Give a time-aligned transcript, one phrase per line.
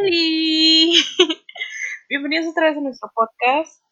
[0.00, 0.94] ¡Holi!
[2.08, 3.82] Bienvenidos otra vez a nuestro podcast.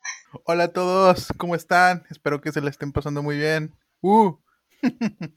[0.44, 2.04] Hola a todos, ¿cómo están?
[2.10, 3.74] Espero que se la estén pasando muy bien.
[4.02, 4.36] ¡Uh!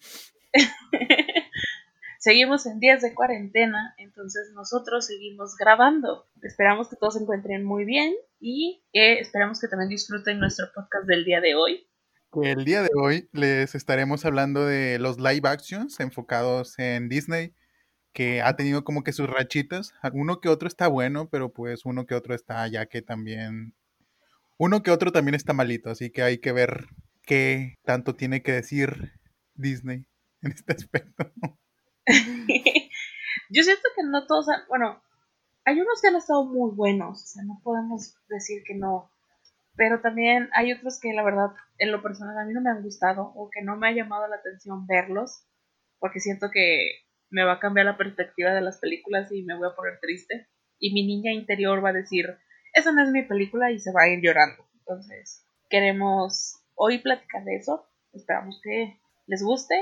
[2.19, 6.27] seguimos en días de cuarentena, entonces nosotros seguimos grabando.
[6.43, 11.07] Esperamos que todos se encuentren muy bien y que esperamos que también disfruten nuestro podcast
[11.07, 11.87] del día de hoy.
[12.43, 17.55] El día de hoy les estaremos hablando de los live actions enfocados en Disney,
[18.13, 19.93] que ha tenido como que sus rachitas.
[20.13, 23.73] Uno que otro está bueno, pero pues uno que otro está ya que también...
[24.57, 26.87] Uno que otro también está malito, así que hay que ver
[27.23, 29.13] qué tanto tiene que decir
[29.53, 30.05] Disney
[30.41, 31.31] en este aspecto.
[33.49, 35.01] Yo siento que no todos, bueno,
[35.63, 39.11] hay unos que han estado muy buenos, o sea, no podemos decir que no,
[39.75, 42.83] pero también hay otros que la verdad, en lo personal, a mí no me han
[42.83, 45.43] gustado o que no me ha llamado la atención verlos,
[45.99, 49.67] porque siento que me va a cambiar la perspectiva de las películas y me voy
[49.67, 50.47] a poner triste.
[50.79, 52.25] Y mi niña interior va a decir,
[52.73, 54.65] esa no es mi película y se va a ir llorando.
[54.79, 57.85] Entonces, queremos hoy platicar de eso.
[58.13, 59.75] Esperamos que les guste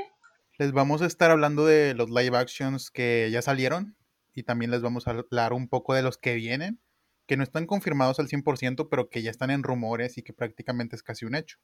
[0.59, 3.95] les vamos a estar hablando de los live actions que ya salieron
[4.33, 6.80] y también les vamos a hablar un poco de los que vienen,
[7.27, 10.95] que no están confirmados al 100%, pero que ya están en rumores y que prácticamente
[10.95, 11.59] es casi un hecho.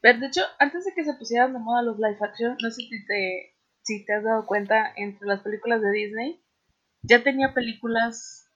[0.00, 2.82] Pero de hecho, antes de que se pusieran de moda los live actions, no sé
[2.82, 6.44] si te, si te has dado cuenta, entre las películas de Disney,
[7.02, 8.48] ya tenía películas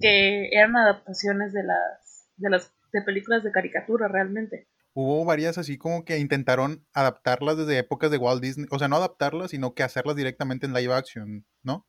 [0.00, 5.78] que eran adaptaciones de las, de las de películas de caricatura realmente hubo varias así
[5.78, 9.82] como que intentaron adaptarlas desde épocas de Walt Disney, o sea, no adaptarlas, sino que
[9.82, 11.86] hacerlas directamente en live action, ¿no?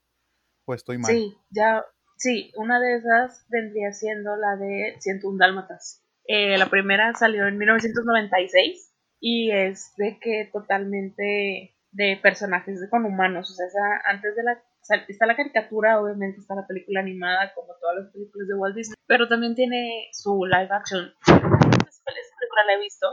[0.66, 1.12] ¿O estoy mal?
[1.12, 1.84] Sí, ya,
[2.18, 6.04] sí, una de esas vendría siendo la de 101 Dálmatas.
[6.26, 13.52] Eh, la primera salió en 1996 y es de que totalmente de personajes con humanos,
[13.52, 14.64] o sea, antes de la
[15.08, 18.96] está la caricatura, obviamente está la película animada como todas las películas de Walt Disney,
[19.06, 21.14] pero también tiene su live action
[22.42, 23.08] película la he visto.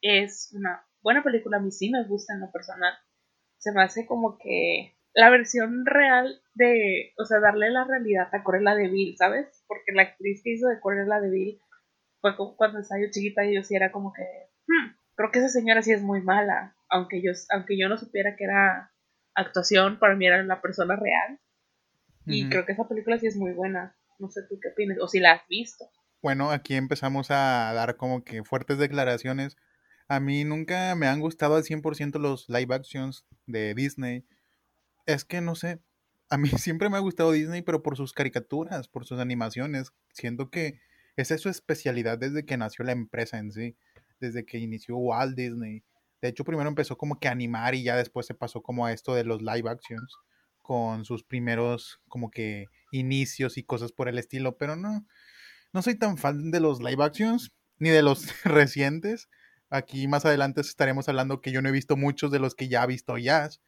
[0.00, 2.94] Es una buena película, a mí sí me gusta en lo personal.
[3.58, 8.44] Se me hace como que la versión real de, o sea, darle la realidad a
[8.44, 9.64] Corella de Vil, ¿sabes?
[9.66, 11.60] Porque la actriz que hizo de Corella de Vil
[12.20, 14.22] fue cuando estaba yo chiquita y yo sí era como que,
[14.66, 18.36] hmm, creo que esa señora sí es muy mala, aunque yo, aunque yo no supiera
[18.36, 18.92] que era
[19.34, 21.40] actuación, para mí era la persona real.
[22.28, 23.96] Y creo que esa película sí es muy buena.
[24.18, 25.88] No sé tú qué opinas, o si la has visto
[26.26, 29.56] bueno, aquí empezamos a dar como que fuertes declaraciones.
[30.08, 34.24] A mí nunca me han gustado al 100% los live actions de Disney.
[35.06, 35.80] Es que no sé,
[36.28, 39.92] a mí siempre me ha gustado Disney, pero por sus caricaturas, por sus animaciones.
[40.12, 40.80] Siento que
[41.14, 43.76] esa es su especialidad desde que nació la empresa en sí,
[44.20, 45.82] desde que inició Walt Disney.
[46.22, 48.92] De hecho, primero empezó como que a animar y ya después se pasó como a
[48.92, 50.16] esto de los live actions
[50.62, 55.06] con sus primeros como que inicios y cosas por el estilo, pero no,
[55.72, 59.28] no soy tan fan de los live actions, ni de los recientes.
[59.70, 62.82] Aquí más adelante estaremos hablando que yo no he visto muchos de los que ya
[62.82, 63.60] ha visto Jazz.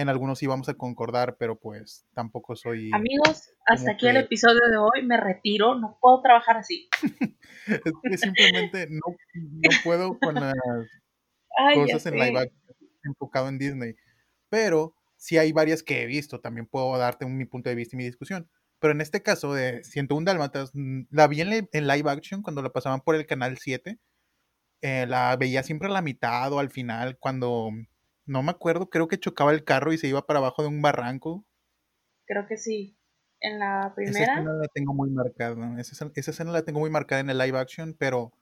[0.00, 2.90] En algunos sí vamos a concordar, pero pues tampoco soy...
[2.94, 5.06] Amigos, hasta aquí el episodio de hoy.
[5.06, 6.88] Me retiro, no puedo trabajar así.
[7.66, 9.02] es que simplemente no,
[9.84, 10.54] puedo con las
[11.74, 12.60] cosas en live action
[13.04, 13.94] enfocado en Disney.
[14.48, 16.40] Pero sí hay varias que he visto.
[16.40, 18.48] También puedo darte mi punto de vista y mi discusión.
[18.78, 22.70] Pero en este caso de 101 Dálmatas, mm, la vi en, live action cuando la
[22.70, 23.98] pasaban por el canal 7.
[24.80, 27.70] Eh, la veía siempre a la mitad o al final, cuando
[28.30, 30.82] no me acuerdo, creo que chocaba el carro y se iba para abajo de un
[30.82, 31.44] barranco.
[32.26, 32.96] Creo que sí.
[33.40, 34.20] En la primera.
[34.20, 35.80] Esa escena la tengo muy marcada.
[35.80, 38.32] Esa, esa escena la tengo muy marcada en el live action, pero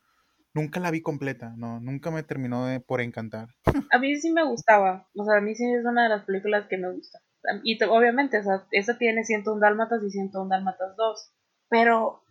[0.54, 3.48] nunca la vi completa, no, nunca me terminó de, por encantar.
[3.92, 6.66] A mí sí me gustaba, o sea, a mí sí es una de las películas
[6.68, 7.20] que me gusta
[7.62, 11.32] y obviamente, o esa tiene 101 Dálmatas y 101 Dálmatas 2.
[11.68, 12.22] Pero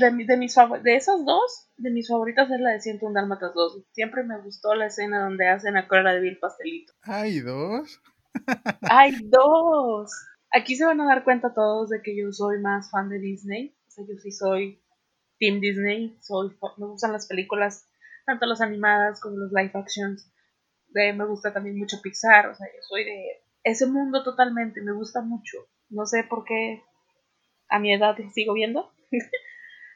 [0.00, 3.84] de, de, mis de esas dos, de mis favoritas es la de 101 Dálmatas 2.
[3.92, 6.92] Siempre me gustó la escena donde hacen a Cruella de Vil pastelito.
[7.02, 8.00] ¿Hay dos?
[8.90, 10.10] ¡Hay dos!
[10.52, 13.76] Aquí se van a dar cuenta todos de que yo soy más fan de Disney.
[13.86, 14.82] O sea, yo sí soy
[15.38, 16.16] Team Disney.
[16.20, 17.88] Soy, me gustan las películas,
[18.26, 20.30] tanto las animadas como los live actions.
[20.92, 22.48] me gusta también mucho Pixar.
[22.48, 25.58] O sea, yo soy de ese mundo totalmente, me gusta mucho.
[25.88, 26.82] No sé por qué
[27.68, 28.92] a mi edad sigo viendo,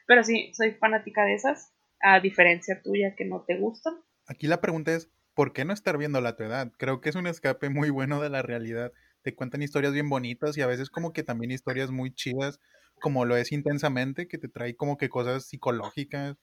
[0.09, 1.71] pero sí, soy fanática de esas,
[2.01, 3.93] a diferencia tuya que no te gustan.
[4.25, 6.71] Aquí la pregunta es, ¿por qué no estar viendo a tu edad?
[6.79, 8.91] Creo que es un escape muy bueno de la realidad.
[9.21, 12.59] Te cuentan historias bien bonitas y a veces como que también historias muy chidas,
[12.99, 16.37] como lo es intensamente, que te trae como que cosas psicológicas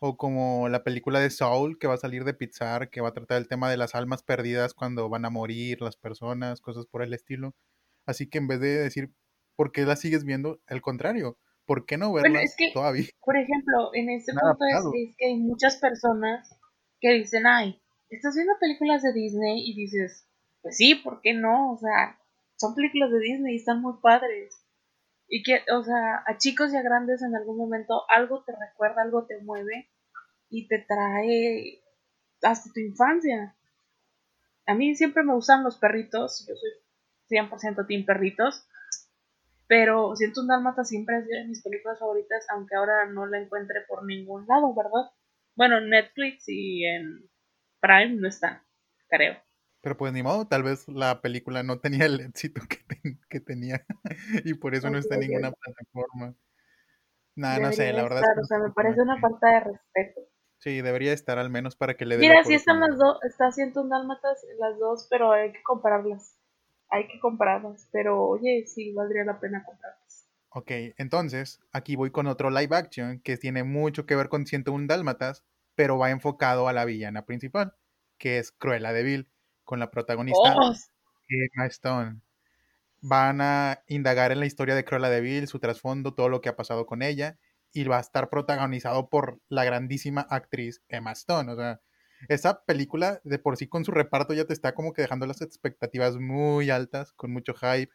[0.00, 3.14] o como la película de Soul que va a salir de Pixar, que va a
[3.14, 7.00] tratar el tema de las almas perdidas cuando van a morir las personas, cosas por
[7.00, 7.54] el estilo.
[8.06, 9.12] Así que en vez de decir,
[9.54, 10.60] ¿por qué la sigues viendo?
[10.66, 13.06] Al contrario, ¿por qué no Bueno, verlas es que, todavía?
[13.24, 14.64] por ejemplo, en este Han punto
[14.94, 16.58] es, es que hay muchas personas
[17.00, 17.80] que dicen, ay,
[18.10, 20.26] estás viendo películas de Disney y dices,
[20.62, 21.72] pues sí, ¿por qué no?
[21.72, 22.18] O sea,
[22.56, 24.60] son películas de Disney y están muy padres.
[25.28, 29.02] Y que, o sea, a chicos y a grandes en algún momento algo te recuerda,
[29.02, 29.90] algo te mueve
[30.50, 31.82] y te trae
[32.42, 33.56] hasta tu infancia.
[34.66, 36.70] A mí siempre me gustan los perritos, yo soy
[37.28, 38.66] 100% team perritos,
[39.66, 43.82] pero Siento un Dálmata siempre es de mis películas favoritas, aunque ahora no la encuentre
[43.88, 45.10] por ningún lado, ¿verdad?
[45.56, 47.28] Bueno, en Netflix y en
[47.80, 48.64] Prime no está,
[49.08, 49.36] creo.
[49.80, 53.40] Pero pues ni modo, tal vez la película no tenía el éxito que, ten- que
[53.40, 53.84] tenía
[54.44, 56.34] y por eso no está en ninguna plataforma.
[57.36, 60.20] Nah, no sé, la verdad es que o sea, me parece una falta de respeto.
[60.58, 63.50] Sí, debería estar al menos para que le dé Mira, sí están las dos, está
[63.52, 66.38] Siento un Dálmatas las dos, pero hay que compararlas.
[66.90, 70.28] Hay que compararlas, pero oye, sí, valdría la pena comprarlas.
[70.50, 74.86] Ok, entonces aquí voy con otro live action que tiene mucho que ver con 101
[74.86, 75.44] Dálmatas,
[75.74, 77.74] pero va enfocado a la villana principal,
[78.18, 79.28] que es Cruella de Vil,
[79.64, 80.72] con la protagonista ¡Oh!
[81.28, 82.20] Emma Stone.
[83.00, 86.48] Van a indagar en la historia de Cruella de Vil, su trasfondo, todo lo que
[86.48, 87.36] ha pasado con ella,
[87.72, 91.50] y va a estar protagonizado por la grandísima actriz Emma Stone.
[91.52, 91.80] O sea,
[92.28, 95.42] esa película de por sí con su reparto ya te está como que dejando las
[95.42, 97.92] expectativas muy altas, con mucho hype.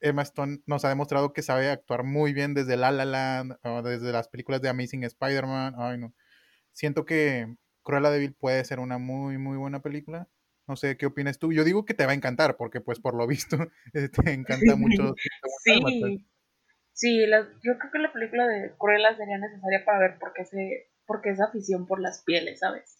[0.00, 3.82] Emma Stone nos ha demostrado que sabe actuar muy bien desde La La Land, o
[3.82, 5.74] desde las películas de Amazing Spider-Man.
[5.76, 6.14] Ay, no.
[6.72, 10.28] Siento que Cruella de Vil puede ser una muy, muy buena película.
[10.68, 11.52] No sé, ¿qué opinas tú?
[11.52, 13.56] Yo digo que te va a encantar, porque pues por lo visto
[13.94, 16.10] eh, te encanta mucho 101 Dálmatas.
[16.94, 20.32] Sí, sí, la- yo creo que la película de Cruella sería necesaria para ver por
[20.32, 22.97] qué, se, por qué esa afición por las pieles, ¿sabes?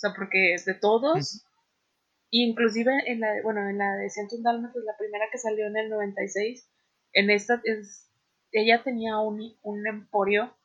[0.00, 1.44] O sea, porque es de todos,
[2.30, 5.76] inclusive en la, de- bueno, en la de 101 Dálmatas, la primera que salió en
[5.76, 6.70] el 96,
[7.12, 8.08] en esta es,
[8.52, 10.56] ella tenía un, un emporio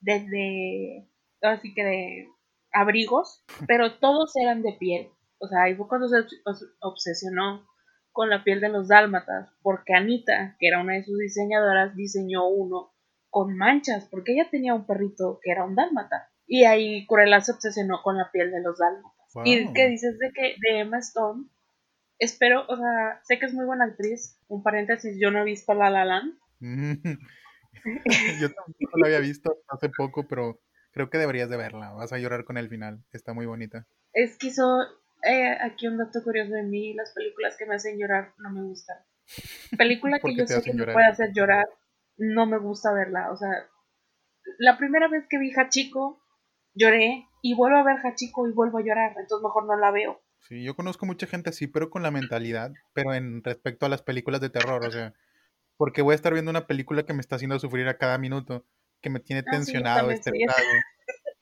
[0.00, 1.08] desde,
[1.40, 2.28] así que de
[2.72, 5.08] abrigos, pero todos eran de piel.
[5.38, 7.66] O sea, ahí fue cuando se obs- obs- obsesionó
[8.12, 12.46] con la piel de los dálmatas, porque Anita, que era una de sus diseñadoras, diseñó
[12.46, 12.92] uno
[13.30, 16.28] con manchas, porque ella tenía un perrito que era un dálmata.
[16.46, 19.12] Y ahí Cruella se obsesionó con la piel de los dálmatas.
[19.44, 21.46] Y que dices de que de Emma Stone,
[22.18, 24.38] espero, o sea, sé que es muy buena actriz.
[24.48, 26.38] Un paréntesis, yo no he visto La La Land.
[28.40, 30.60] Yo tampoco la había visto hace poco, pero
[30.92, 31.92] creo que deberías de verla.
[31.92, 33.02] Vas a llorar con el final.
[33.12, 33.86] Está muy bonita.
[34.12, 34.82] Es que hizo
[35.24, 38.62] eh, aquí un dato curioso de mí, las películas que me hacen llorar no me
[38.62, 38.98] gustan.
[39.76, 41.66] Película que yo sé que me puede hacer llorar,
[42.16, 43.30] no me gusta verla.
[43.32, 43.50] O sea,
[44.58, 46.21] la primera vez que vi Hachiko,
[46.74, 50.20] lloré y vuelvo a ver Hachiko y vuelvo a llorar, entonces mejor no la veo.
[50.40, 54.02] Sí, yo conozco mucha gente así, pero con la mentalidad, pero en respecto a las
[54.02, 55.14] películas de terror, o sea,
[55.76, 58.66] porque voy a estar viendo una película que me está haciendo sufrir a cada minuto,
[59.00, 60.30] que me tiene Ah, sí, yo tensionado, esa.
[60.30, 60.66] estresado.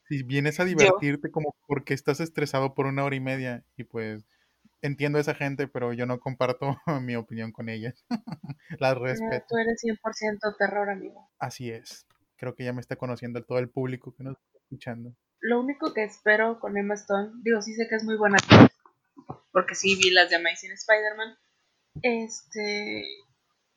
[0.08, 0.68] Si vienes a Yo.
[0.68, 4.24] divertirte como porque estás estresado por una hora y media y pues
[4.82, 8.04] entiendo a esa gente, pero yo no comparto mi opinión con ellas.
[8.80, 9.46] Las No, respeto.
[9.48, 11.30] tú eres 100% terror, amigo.
[11.38, 12.06] Así es.
[12.36, 14.36] Creo que ya me está conociendo todo el público que nos
[14.70, 15.16] escuchando.
[15.40, 18.70] Lo único que espero con Emma Stone, digo, sí sé que es muy buena actriz,
[19.52, 21.34] porque sí vi las de Amazing Spider-Man.
[22.02, 23.04] Este,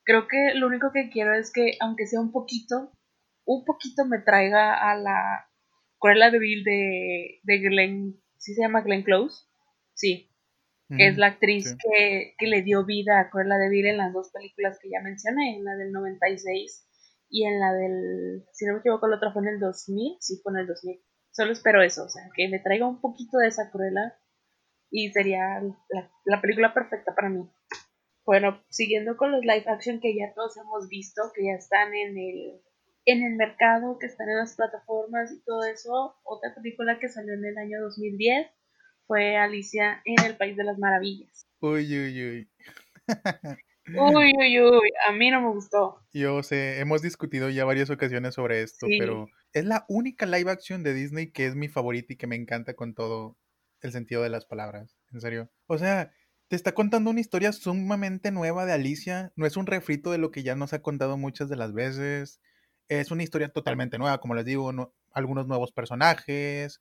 [0.04, 2.92] creo que lo único que quiero es que, aunque sea un poquito,
[3.46, 5.50] un poquito me traiga a la
[6.00, 9.46] Cruella de Vil de, de Glenn, ¿sí se llama Glenn Close?
[9.96, 10.30] Sí,
[10.90, 11.78] que es la actriz sí.
[11.78, 15.02] que, que le dio vida a Cruella de Vil en las dos películas que ya
[15.02, 16.88] mencioné, en la del 96
[17.34, 20.40] y en la del, si no me equivoco, la otra fue en el 2000, sí
[20.44, 21.04] fue en el 2000.
[21.32, 24.20] Solo espero eso, o sea, que me traiga un poquito de esa Cruella
[24.92, 25.60] y sería
[25.90, 27.50] la, la película perfecta para mí.
[28.24, 32.16] Bueno, siguiendo con los live action que ya todos hemos visto, que ya están en
[32.20, 32.62] el,
[33.06, 37.34] en el mercado, que están en las plataformas y todo eso, otra película que salió
[37.34, 38.48] en el año 2010
[39.08, 41.50] fue Alicia en el País de las Maravillas.
[41.62, 42.52] Uy, uy, uy.
[43.88, 46.00] Uy, uy, uy, a mí no me gustó.
[46.14, 50.52] Yo sé, hemos discutido ya varias ocasiones sobre esto, Sí, pero es la única live
[50.52, 53.38] action de Disney que es mi favorita y que me encanta con todo
[53.82, 54.96] el sentido de las palabras.
[55.12, 55.50] En serio.
[55.68, 56.12] O sea,
[56.48, 59.34] te está contando una historia sumamente nueva de Alicia.
[59.36, 62.40] No es un refrito de lo que ya nos ha contado muchas de las veces.
[62.90, 66.80] Es una historia totalmente nueva, como les digo, no- algunos nuevos personajes,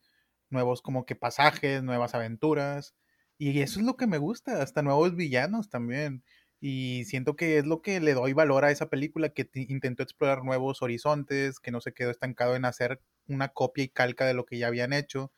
[0.50, 2.94] nuevos como que pasajes, nuevas aventuras.
[3.38, 6.22] Y eso es lo que me gusta, hasta nuevos villanos también.
[6.64, 10.44] Y siento que es lo que le doy valor a esa película, que intentó explorar
[10.44, 14.46] nuevos horizontes, que no se quedó estancado en hacer una copia y calca de lo
[14.46, 15.32] que ya habían hecho.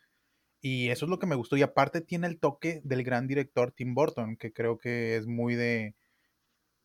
[0.61, 1.57] Y eso es lo que me gustó.
[1.57, 5.55] Y aparte tiene el toque del gran director Tim Burton, que creo que es muy
[5.55, 5.95] de,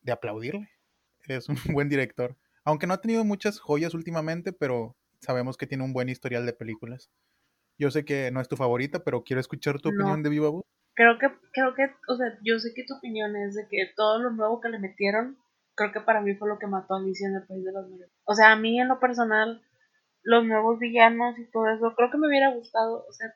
[0.00, 0.70] de aplaudirle.
[1.28, 2.38] es un buen director.
[2.64, 6.54] Aunque no ha tenido muchas joyas últimamente, pero sabemos que tiene un buen historial de
[6.54, 7.10] películas.
[7.76, 10.64] Yo sé que no es tu favorita, pero quiero escuchar tu opinión de Viva Voz.
[10.94, 14.18] Creo que, creo que, o sea, yo sé que tu opinión es de que todo
[14.18, 15.38] lo nuevo que le metieron,
[15.74, 17.84] creo que para mí fue lo que mató a Alicia en el País de las
[17.84, 18.10] Maravillas.
[18.24, 19.62] O sea, a mí en lo personal,
[20.22, 23.34] los nuevos villanos y todo eso, creo que me hubiera gustado, o sea,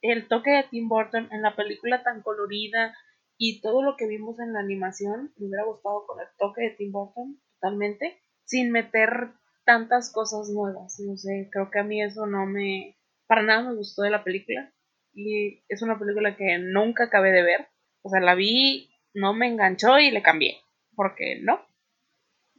[0.00, 2.96] el toque de Tim Burton en la película tan colorida
[3.36, 6.70] y todo lo que vimos en la animación, me hubiera gustado con el toque de
[6.70, 9.32] Tim Burton totalmente, sin meter
[9.64, 13.76] tantas cosas nuevas, no sé, creo que a mí eso no me, para nada me
[13.76, 14.73] gustó de la película
[15.14, 17.68] y es una película que nunca acabé de ver,
[18.02, 20.56] o sea, la vi, no me enganchó y le cambié,
[20.94, 21.60] porque no,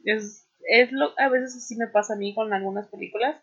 [0.04, 3.36] es, es lo, a veces así me pasa a mí con algunas películas,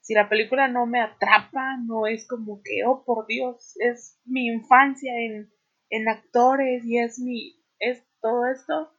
[0.00, 4.46] si la película no me atrapa, no es como que, oh por Dios, es mi
[4.46, 5.52] infancia en,
[5.90, 8.92] en actores y es mi, es todo esto,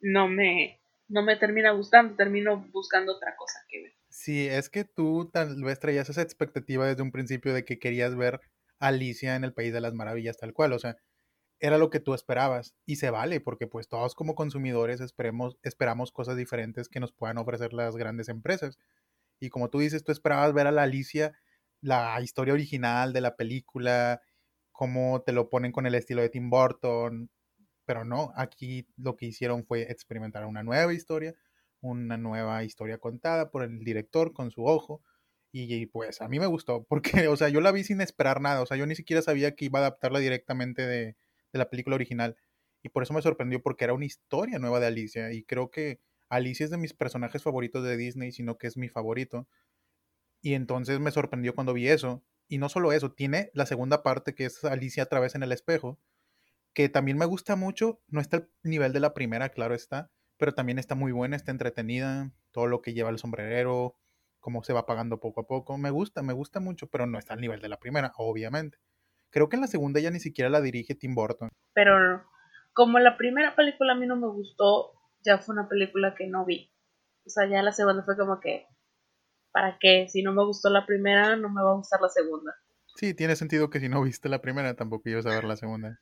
[0.00, 3.92] no me, no me termina gustando, termino buscando otra cosa que ver.
[4.08, 8.16] Sí, es que tú tal vez traías esa expectativa desde un principio de que querías
[8.16, 8.40] ver
[8.78, 10.96] Alicia en el País de las Maravillas tal cual, o sea,
[11.60, 16.12] era lo que tú esperabas y se vale porque pues todos como consumidores esperemos, esperamos
[16.12, 18.78] cosas diferentes que nos puedan ofrecer las grandes empresas.
[19.40, 21.32] Y como tú dices, tú esperabas ver a la Alicia
[21.80, 24.20] la historia original de la película,
[24.72, 27.30] cómo te lo ponen con el estilo de Tim Burton,
[27.84, 31.34] pero no, aquí lo que hicieron fue experimentar una nueva historia,
[31.80, 35.02] una nueva historia contada por el director con su ojo.
[35.52, 38.62] Y, pues a mí me gustó, porque, o sea, yo la vi sin esperar nada,
[38.62, 41.16] o sea, yo ni siquiera sabía que iba a adaptarla directamente de,
[41.52, 42.36] de la película original.
[42.82, 45.32] Y por eso me sorprendió, porque era una historia nueva de Alicia.
[45.32, 48.88] Y creo que Alicia es de mis personajes favoritos de Disney, sino que es mi
[48.88, 49.48] favorito.
[50.40, 52.22] Y entonces me sorprendió cuando vi eso.
[52.48, 55.52] Y no solo eso, tiene la segunda parte que es Alicia a través en el
[55.52, 55.98] espejo,
[56.72, 58.00] que también me gusta mucho.
[58.08, 61.50] No está al nivel de la primera, claro está, pero también está muy buena, está
[61.50, 62.32] entretenida.
[62.52, 63.96] Todo lo que lleva el sombrerero,
[64.40, 65.78] cómo se va pagando poco a poco.
[65.78, 68.78] Me gusta, me gusta mucho, pero no está al nivel de la primera, obviamente.
[69.30, 71.50] Creo que en la segunda ya ni siquiera la dirige Tim Burton.
[71.74, 72.24] Pero
[72.72, 74.92] como la primera película a mí no me gustó,
[75.24, 76.72] ya fue una película que no vi.
[77.26, 78.66] O sea, ya la segunda fue como que,
[79.52, 80.06] ¿para qué?
[80.08, 82.54] Si no me gustó la primera, no me va a gustar la segunda.
[82.96, 86.00] Sí, tiene sentido que si no viste la primera, tampoco ibas a ver la segunda.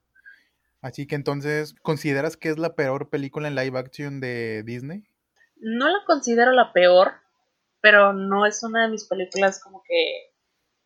[0.83, 5.05] Así que entonces, ¿consideras que es la peor película en live action de Disney?
[5.57, 7.15] No la considero la peor,
[7.87, 10.33] pero no es una de mis películas como que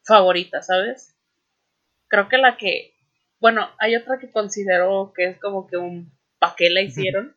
[0.07, 1.16] favoritas, ¿sabes?
[2.09, 2.92] Creo que la que,
[3.40, 7.35] bueno, hay otra que considero que es como que un, ¿pa' qué la hicieron?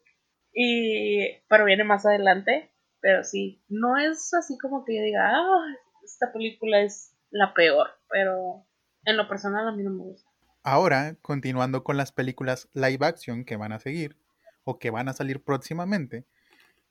[0.53, 2.73] Y, pero viene más adelante.
[2.99, 5.65] Pero sí, no es así como que yo diga, ah,
[6.03, 7.87] esta película es la peor.
[8.09, 8.67] Pero
[9.05, 10.29] en lo personal a mí no me gusta.
[10.61, 14.17] Ahora, continuando con las películas live action que van a seguir
[14.65, 16.25] o que van a salir próximamente,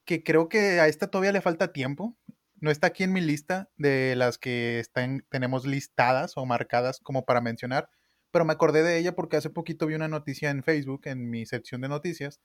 [0.04, 2.16] que creo que a esta todavía le falta tiempo.
[2.62, 7.24] No está aquí en mi lista de las que están, tenemos listadas o marcadas como
[7.24, 7.90] para mencionar,
[8.30, 11.44] pero me acordé de ella porque hace poquito vi una noticia en Facebook, en mi
[11.44, 12.40] sección de noticias,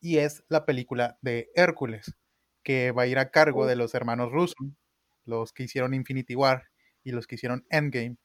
[0.00, 2.16] y es la película de Hércules,
[2.64, 4.56] que va a ir a cargo de los hermanos Russo,
[5.24, 6.64] los que hicieron Infinity War
[7.04, 8.16] y los que hicieron Endgame.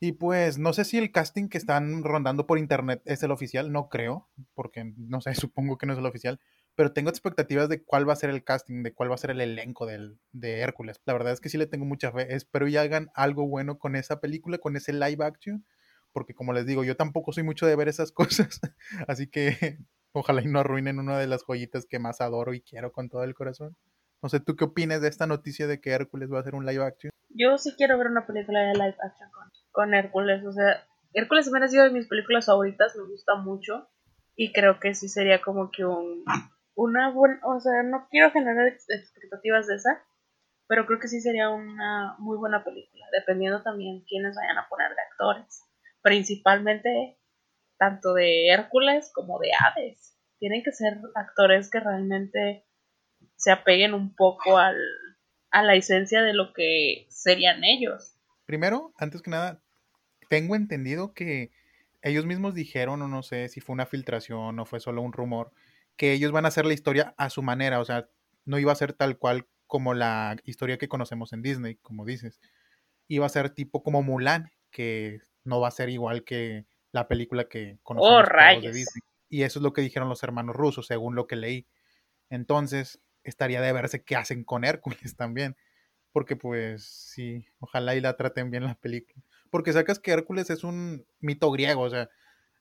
[0.00, 3.70] Y pues no sé si el casting que están rondando por internet es el oficial,
[3.70, 6.40] no creo, porque no sé, supongo que no es el oficial,
[6.78, 9.32] pero tengo expectativas de cuál va a ser el casting, de cuál va a ser
[9.32, 11.00] el elenco del, de Hércules.
[11.06, 13.96] La verdad es que sí le tengo mucha fe, espero y hagan algo bueno con
[13.96, 15.66] esa película, con ese live action,
[16.12, 18.60] porque como les digo, yo tampoco soy mucho de ver esas cosas,
[19.08, 19.78] así que
[20.12, 23.24] Ojalá y no arruinen una de las joyitas que más adoro y quiero con todo
[23.24, 23.76] el corazón.
[24.22, 26.66] No sé, ¿tú qué opinas de esta noticia de que Hércules va a hacer un
[26.66, 27.10] live action?
[27.28, 30.44] Yo sí quiero ver una película de live action con, con Hércules.
[30.44, 33.88] O sea, Hércules también ha sido de mis películas favoritas, me gusta mucho.
[34.34, 36.24] Y creo que sí sería como que un,
[36.78, 37.40] una buena.
[37.44, 40.02] O sea, no quiero generar expectativas de esa,
[40.68, 44.94] pero creo que sí sería una muy buena película, dependiendo también quiénes vayan a poner
[44.94, 45.64] de actores.
[46.02, 47.18] Principalmente
[47.78, 50.16] tanto de Hércules como de Hades.
[50.38, 52.64] Tienen que ser actores que realmente
[53.36, 54.76] se apeguen un poco al,
[55.50, 58.16] a la esencia de lo que serían ellos.
[58.46, 59.62] Primero, antes que nada,
[60.28, 61.50] tengo entendido que
[62.02, 65.52] ellos mismos dijeron, o no sé si fue una filtración o fue solo un rumor,
[65.98, 68.08] que ellos van a hacer la historia a su manera, o sea,
[68.46, 72.40] no iba a ser tal cual como la historia que conocemos en Disney, como dices.
[73.08, 77.48] Iba a ser tipo como Mulan, que no va a ser igual que la película
[77.48, 79.02] que conocemos oh, de Disney.
[79.28, 81.66] Y eso es lo que dijeron los hermanos rusos, según lo que leí.
[82.30, 85.56] Entonces, estaría de verse qué hacen con Hércules también.
[86.12, 89.22] Porque pues sí, ojalá y la traten bien la película.
[89.50, 92.08] Porque sacas que Hércules es un mito griego, o sea,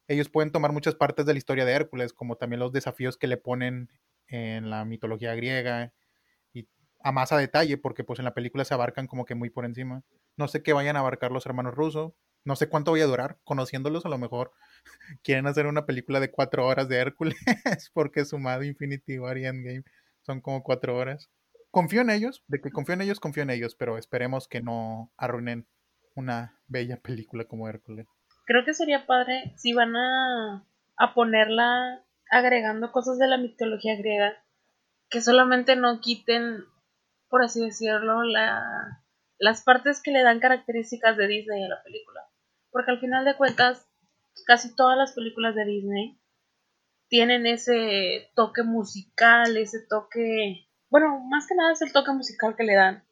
[0.07, 3.27] ellos pueden tomar muchas partes de la historia de Hércules, como también los desafíos que
[3.27, 3.89] le ponen
[4.27, 5.93] en la mitología griega
[6.53, 6.67] y
[7.01, 9.65] a más a detalle, porque pues en la película se abarcan como que muy por
[9.65, 10.03] encima.
[10.37, 12.13] No sé qué vayan a abarcar los hermanos rusos,
[12.45, 14.53] no sé cuánto voy a durar, conociéndolos a lo mejor
[15.23, 17.37] quieren hacer una película de cuatro horas de Hércules,
[17.93, 19.83] porque sumado Infinity War y Endgame
[20.21, 21.29] son como cuatro horas.
[21.71, 25.11] Confío en ellos, de que confío en ellos, confío en ellos, pero esperemos que no
[25.17, 25.67] arruinen
[26.15, 28.07] una bella película como Hércules.
[28.47, 30.63] Creo que sería padre si van a,
[30.95, 32.01] a ponerla
[32.31, 34.41] agregando cosas de la mitología griega,
[35.09, 36.63] que solamente no quiten,
[37.27, 39.03] por así decirlo, la,
[39.37, 42.21] las partes que le dan características de Disney a la película.
[42.71, 43.85] Porque al final de cuentas,
[44.45, 46.17] casi todas las películas de Disney
[47.09, 52.63] tienen ese toque musical, ese toque, bueno, más que nada es el toque musical que
[52.63, 53.03] le dan,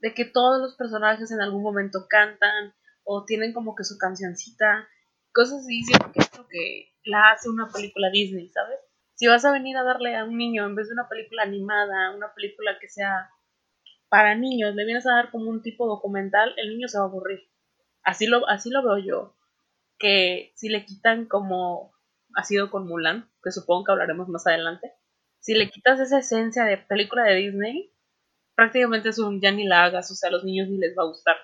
[0.00, 2.74] de que todos los personajes en algún momento cantan
[3.12, 4.88] o tienen como que su cancioncita,
[5.32, 8.78] cosas así, siento que es lo que la hace una película Disney, ¿sabes?
[9.16, 12.14] Si vas a venir a darle a un niño en vez de una película animada,
[12.14, 13.28] una película que sea
[14.08, 17.08] para niños, le vienes a dar como un tipo documental, el niño se va a
[17.08, 17.50] aburrir.
[18.04, 19.36] Así lo, así lo veo yo.
[19.98, 21.92] Que si le quitan como
[22.36, 24.92] ha sido con Mulan, que supongo que hablaremos más adelante,
[25.40, 27.92] si le quitas esa esencia de película de Disney,
[28.54, 31.02] prácticamente es un ya ni la hagas, o sea, a los niños ni les va
[31.02, 31.36] a gustar.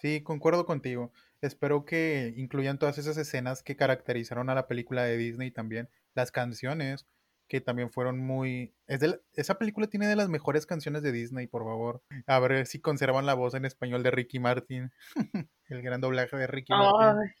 [0.00, 1.12] Sí, concuerdo contigo.
[1.42, 6.32] Espero que incluyan todas esas escenas que caracterizaron a la película de Disney también, las
[6.32, 7.06] canciones
[7.48, 8.72] que también fueron muy...
[8.86, 9.02] Es
[9.34, 12.00] Esa película tiene de las mejores canciones de Disney, por favor.
[12.26, 14.92] A ver si conservan la voz en español de Ricky Martin,
[15.68, 17.34] el gran doblaje de Ricky Martin.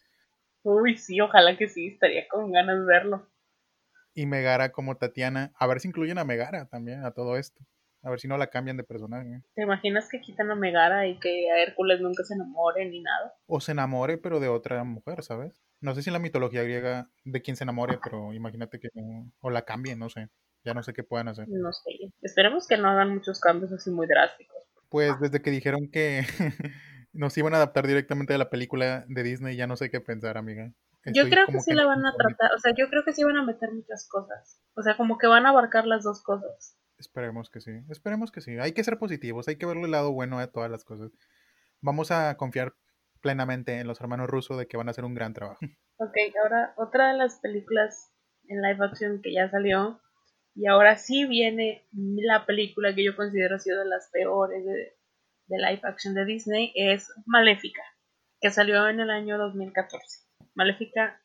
[0.62, 3.30] Uy, sí, ojalá que sí, estaría con ganas de verlo.
[4.12, 5.52] Y Megara como Tatiana.
[5.54, 7.64] A ver si incluyen a Megara también a todo esto.
[8.02, 9.42] A ver si no la cambian de personaje.
[9.54, 13.34] ¿Te imaginas que quitan a Megara y que a Hércules nunca se enamore ni nada?
[13.46, 15.52] O se enamore, pero de otra mujer, ¿sabes?
[15.80, 18.88] No sé si en la mitología griega de quién se enamore, pero imagínate que.
[19.40, 20.28] O la cambien, no sé.
[20.64, 21.46] Ya no sé qué puedan hacer.
[21.48, 21.90] No sé.
[22.20, 24.56] Esperemos que no hagan muchos cambios así muy drásticos.
[24.88, 26.22] Pues desde que dijeron que
[27.12, 30.36] nos iban a adaptar directamente a la película de Disney, ya no sé qué pensar,
[30.36, 30.72] amiga.
[31.14, 33.36] yo creo que sí la van a tratar, o sea, yo creo que sí van
[33.36, 34.60] a meter muchas cosas.
[34.74, 36.76] O sea, como que van a abarcar las dos cosas.
[37.00, 38.58] Esperemos que sí, esperemos que sí.
[38.58, 41.10] Hay que ser positivos, hay que verle el lado bueno a todas las cosas.
[41.80, 42.74] Vamos a confiar
[43.22, 45.60] plenamente en los hermanos rusos de que van a hacer un gran trabajo.
[46.02, 48.10] Ok, ahora otra de las películas
[48.48, 50.00] en live action que ya salió,
[50.54, 54.96] y ahora sí viene la película que yo considero sido de las peores de,
[55.46, 57.82] de live action de Disney es Maléfica,
[58.40, 60.26] que salió en el año 2014.
[60.54, 61.20] Maléfica,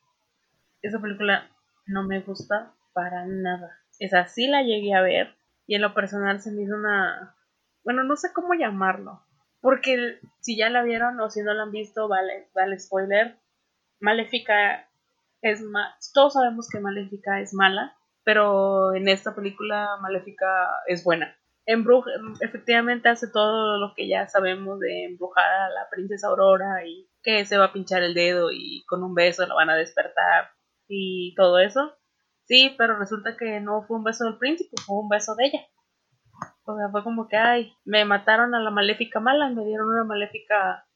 [0.82, 1.48] esa película
[1.86, 3.80] no me gusta para nada.
[3.98, 7.36] Esa sí la llegué a ver y en lo personal se me hizo una...
[7.84, 9.22] Bueno, no sé cómo llamarlo.
[9.60, 13.36] Porque si ya la vieron o si no la han visto, vale, vale spoiler.
[14.00, 14.88] Maléfica
[15.42, 16.12] es más...
[16.12, 23.08] Todos sabemos que Maléfica es mala, pero en esta película Maléfica es buena embruja, efectivamente
[23.08, 27.58] hace todo lo que ya sabemos de embrujar a la princesa Aurora y que se
[27.58, 30.52] va a pinchar el dedo y con un beso la van a despertar
[30.88, 31.96] y todo eso.
[32.46, 35.66] Sí, pero resulta que no fue un beso del príncipe, fue un beso de ella.
[36.64, 39.88] O sea, fue como que, ay, me mataron a la maléfica mala y me dieron
[39.88, 40.86] una maléfica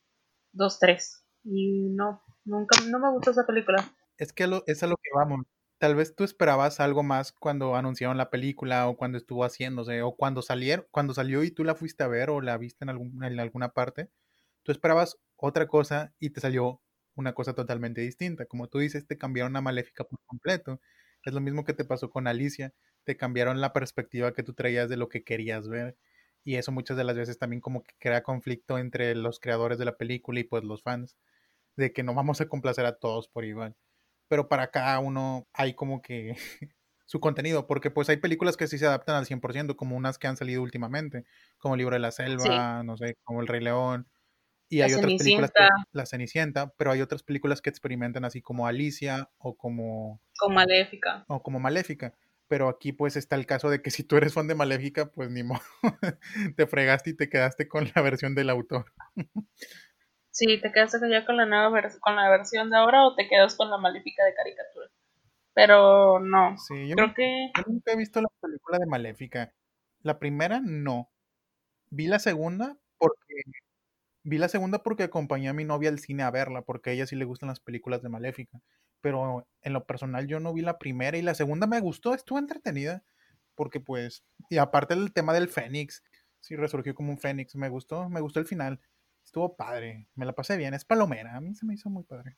[0.52, 1.24] 2-3.
[1.44, 3.84] Y no, nunca, no me gustó esa película.
[4.18, 5.46] Es que lo, es a lo que vamos
[5.80, 10.14] tal vez tú esperabas algo más cuando anunciaron la película o cuando estuvo haciéndose o
[10.14, 13.24] cuando salieron, cuando salió y tú la fuiste a ver o la viste en, algún,
[13.24, 14.10] en alguna parte,
[14.62, 16.82] tú esperabas otra cosa y te salió
[17.14, 18.44] una cosa totalmente distinta.
[18.44, 20.80] Como tú dices, te cambiaron a Maléfica por completo.
[21.24, 22.72] Es lo mismo que te pasó con Alicia,
[23.04, 25.96] te cambiaron la perspectiva que tú traías de lo que querías ver.
[26.44, 29.84] Y eso muchas de las veces también como que crea conflicto entre los creadores de
[29.84, 31.16] la película y pues los fans,
[31.76, 33.76] de que no vamos a complacer a todos por igual
[34.30, 36.36] pero para cada uno hay como que
[37.04, 40.28] su contenido, porque pues hay películas que sí se adaptan al 100%, como unas que
[40.28, 41.24] han salido últimamente,
[41.58, 44.06] como El Libro de la Selva, no sé, como El Rey León,
[44.70, 45.52] y hay otras películas,
[45.92, 50.22] La Cenicienta, pero hay otras películas que experimentan así como Alicia o como...
[50.38, 51.24] Como Maléfica.
[51.28, 52.14] O como Maléfica.
[52.46, 55.30] Pero aquí pues está el caso de que si tú eres fan de Maléfica, pues
[55.30, 55.60] ni modo,
[56.56, 58.86] te fregaste y te quedaste con la versión del autor.
[60.30, 63.56] Sí, te quedas ya con la nueva con la versión de ahora o te quedas
[63.56, 64.88] con la maléfica de caricatura.
[65.52, 66.56] Pero no.
[66.56, 67.50] Sí, yo creo que.
[67.56, 69.52] Yo nunca he visto la película de Maléfica.
[70.02, 71.10] La primera no.
[71.90, 73.42] Vi la segunda porque.
[74.22, 77.06] Vi la segunda porque acompañé a mi novia al cine a verla, porque a ella
[77.06, 78.60] sí le gustan las películas de Maléfica.
[79.00, 82.38] Pero en lo personal yo no vi la primera y la segunda me gustó, estuvo
[82.38, 83.02] entretenida.
[83.54, 84.24] Porque pues.
[84.50, 86.02] Y aparte el tema del Fénix.
[86.40, 87.54] Sí, resurgió como un Fénix.
[87.56, 88.80] Me gustó, me gustó el final.
[89.24, 90.74] Estuvo padre, me la pasé bien.
[90.74, 92.36] Es palomera, a mí se me hizo muy padre.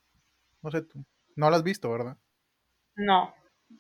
[0.63, 1.05] No sé tú.
[1.37, 2.17] No la has visto, ¿verdad?
[2.95, 3.35] No,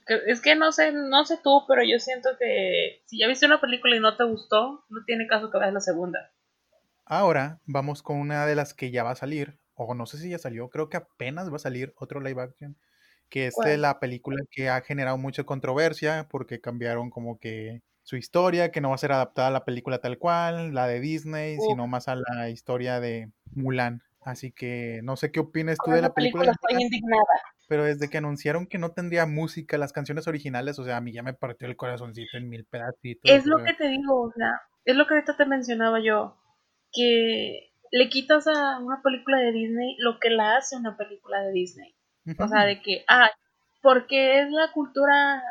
[0.06, 3.60] Es que no sé, no sé tú, pero yo siento que si ya viste una
[3.60, 6.32] película y no te gustó, no tiene caso que veas la segunda.
[7.14, 10.30] Ahora vamos con una de las que ya va a salir, o no sé si
[10.30, 12.74] ya salió, creo que apenas va a salir otro live action,
[13.28, 18.16] que es de la película que ha generado mucha controversia porque cambiaron como que su
[18.16, 21.58] historia, que no va a ser adaptada a la película tal cual, la de Disney,
[21.58, 24.02] sino más a la historia de Mulan.
[24.22, 26.52] Así que no sé qué opinas tú de la película.
[26.52, 27.24] estoy indignada.
[27.68, 31.12] Pero desde que anunciaron que no tendría música, las canciones originales, o sea, a mí
[31.12, 33.30] ya me partió el corazoncito en mil pedacitos.
[33.30, 36.38] Es lo que te digo, o sea, es lo que ahorita te mencionaba yo,
[36.92, 41.52] que le quitas a una película de Disney lo que la hace una película de
[41.52, 41.94] Disney.
[42.38, 43.30] O sea, de que, ah,
[43.82, 45.42] porque es la cultura,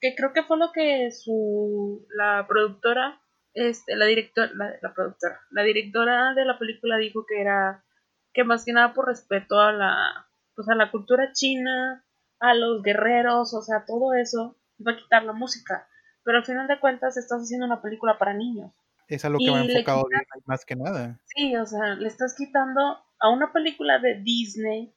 [0.00, 3.20] que creo que fue lo que su, la productora,
[3.54, 7.84] este, la directora, la, productora, la directora de la película dijo que era,
[8.32, 12.04] que más que nada por respeto a la, pues a la cultura china,
[12.40, 15.88] a los guerreros, o sea, todo eso, va a quitar la música.
[16.24, 18.72] Pero al final de cuentas estás haciendo una película para niños.
[19.08, 20.04] Es a lo que va enfocado
[20.46, 21.20] más que nada.
[21.24, 24.94] Sí, o sea, le estás quitando a una película de Disney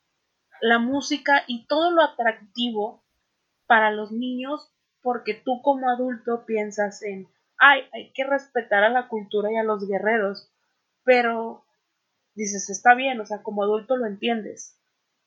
[0.62, 3.04] la música y todo lo atractivo
[3.66, 4.72] para los niños
[5.02, 9.64] porque tú como adulto piensas en, ay, hay que respetar a la cultura y a
[9.64, 10.52] los guerreros,
[11.04, 11.66] pero
[12.36, 14.78] dices, está bien, o sea, como adulto lo entiendes,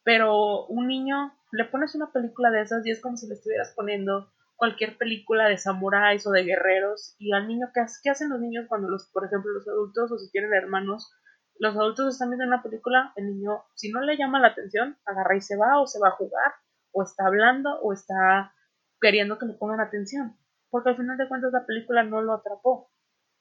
[0.05, 3.73] pero un niño le pones una película de esas y es como si le estuvieras
[3.75, 8.41] poniendo cualquier película de samuráis o de guerreros y al niño, ¿qué, ¿qué hacen los
[8.41, 11.13] niños cuando los, por ejemplo, los adultos o si tienen hermanos,
[11.59, 15.37] los adultos están viendo una película, el niño, si no le llama la atención, agarra
[15.37, 16.53] y se va, o se va a jugar,
[16.93, 18.53] o está hablando, o está
[19.01, 20.37] queriendo que le pongan atención.
[20.71, 22.91] Porque al final de cuentas la película no lo atrapó.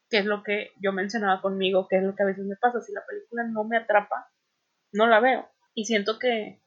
[0.10, 2.82] Que es lo que yo mencionaba conmigo, que es lo que a veces me pasa.
[2.82, 4.30] Si la película no me atrapa,
[4.92, 5.50] no la veo.
[5.74, 6.62] Y siento que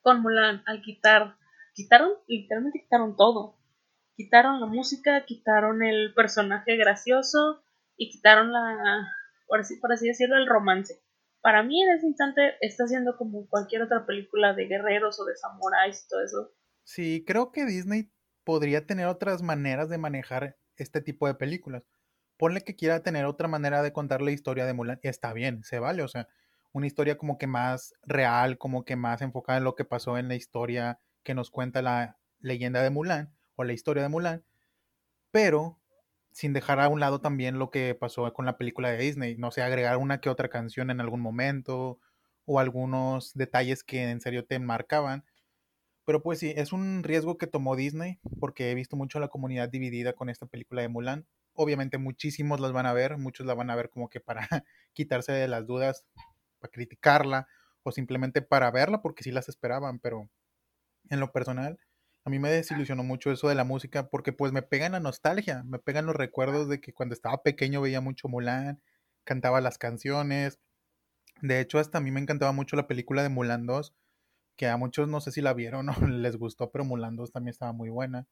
[0.00, 1.36] con Mulan, al quitar,
[1.74, 3.58] quitaron, literalmente quitaron todo.
[4.16, 7.62] Quitaron la música, quitaron el personaje gracioso
[7.98, 9.06] y quitaron la,
[9.46, 11.02] por así, por así decirlo, el romance.
[11.42, 15.36] Para mí en ese instante está siendo como cualquier otra película de guerreros o de
[15.36, 16.52] samuráis y todo eso.
[16.82, 18.10] Sí, creo que Disney
[18.42, 21.84] podría tener otras maneras de manejar este tipo de películas.
[22.38, 25.78] Ponle que quiera tener otra manera de contar la historia de Mulan, está bien, se
[25.78, 26.26] vale, o sea,
[26.72, 30.28] una historia como que más real, como que más enfocada en lo que pasó en
[30.28, 34.44] la historia que nos cuenta la leyenda de Mulan o la historia de Mulan,
[35.30, 35.78] pero
[36.36, 39.50] sin dejar a un lado también lo que pasó con la película de Disney, no
[39.50, 41.98] sé, agregar una que otra canción en algún momento
[42.44, 45.24] o algunos detalles que en serio te marcaban.
[46.04, 49.28] Pero pues sí, es un riesgo que tomó Disney porque he visto mucho a la
[49.28, 51.26] comunidad dividida con esta película de Mulan.
[51.54, 54.46] Obviamente muchísimos las van a ver, muchos la van a ver como que para
[54.92, 56.04] quitarse de las dudas,
[56.58, 57.48] para criticarla
[57.82, 60.28] o simplemente para verla porque sí las esperaban, pero
[61.08, 61.78] en lo personal
[62.26, 65.62] a mí me desilusionó mucho eso de la música porque pues me pegan la nostalgia,
[65.62, 68.82] me pegan los recuerdos de que cuando estaba pequeño veía mucho Mulan,
[69.22, 70.58] cantaba las canciones.
[71.40, 73.94] De hecho, hasta a mí me encantaba mucho la película de Mulan 2,
[74.56, 77.50] que a muchos no sé si la vieron o les gustó, pero Mulan 2 también
[77.52, 78.26] estaba muy buena.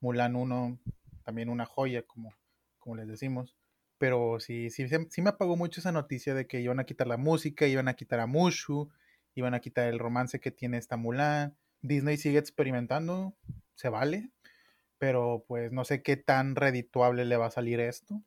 [0.00, 0.80] Mulan 1
[1.22, 2.34] también una joya, como,
[2.80, 3.54] como les decimos.
[3.98, 7.16] Pero sí, sí, sí me apagó mucho esa noticia de que iban a quitar la
[7.16, 8.90] música, iban a quitar a Mushu,
[9.36, 13.34] iban a quitar el romance que tiene esta Mulan Disney sigue experimentando,
[13.74, 14.30] se vale,
[14.98, 18.22] pero pues no sé qué tan redituable le va a salir esto.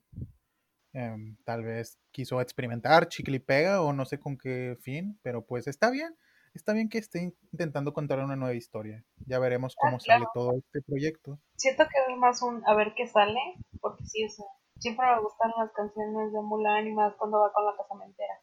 [0.94, 5.44] Em, tal vez quiso experimentar, chicle y pega, o no sé con qué fin, pero
[5.44, 6.16] pues está bien,
[6.54, 9.04] está bien que esté intentando contar una nueva historia.
[9.26, 11.38] Ya veremos cómo ah, sale todo este proyecto.
[11.56, 13.40] Siento que es más un a ver qué sale,
[13.80, 14.44] porque sí, eso.
[14.78, 18.40] siempre me gustan las canciones de Mulan y más cuando va con la casamentera.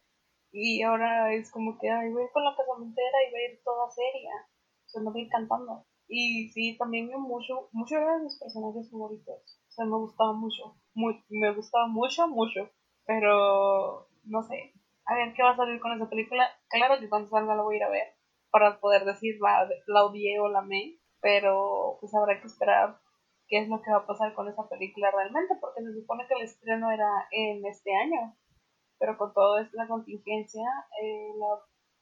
[0.52, 3.88] Y ahora es como que, ay, voy con la casamentera y va a ir toda
[3.90, 4.32] seria
[4.90, 5.86] sea, no voy cantando.
[6.08, 9.60] Y sí, también me mucho, muchos de mis personajes favoritos.
[9.68, 12.68] O sea, me gustaba mucho, muy, me gustaba mucho, mucho.
[13.06, 14.72] Pero, no sé,
[15.06, 16.48] a ver qué va a salir con esa película.
[16.68, 18.14] Claro que cuando salga la voy a ir a ver
[18.50, 20.98] para poder decir la, la odié o la amé.
[21.20, 22.98] Pero, pues habrá que esperar
[23.46, 26.34] qué es lo que va a pasar con esa película realmente, porque se supone que
[26.34, 28.36] el estreno era en este año.
[28.98, 30.64] Pero con toda esta contingencia,
[31.02, 31.32] eh,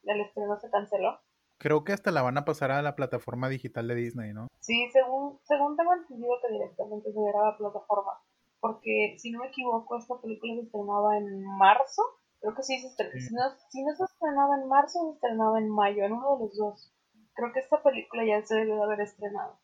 [0.03, 1.19] el estreno se canceló.
[1.59, 4.47] Creo que hasta la van a pasar a la plataforma digital de Disney, ¿no?
[4.59, 8.13] Sí, según, según tengo entendido que directamente se verá la plataforma.
[8.61, 12.01] Porque, si no me equivoco, esta película se estrenaba en marzo.
[12.39, 13.19] Creo que sí se estrenaba.
[13.19, 16.45] Si, no, si no se estrenaba en marzo, se estrenaba en mayo, en uno de
[16.45, 16.93] los dos.
[17.33, 19.59] Creo que esta película ya se debió de haber estrenado.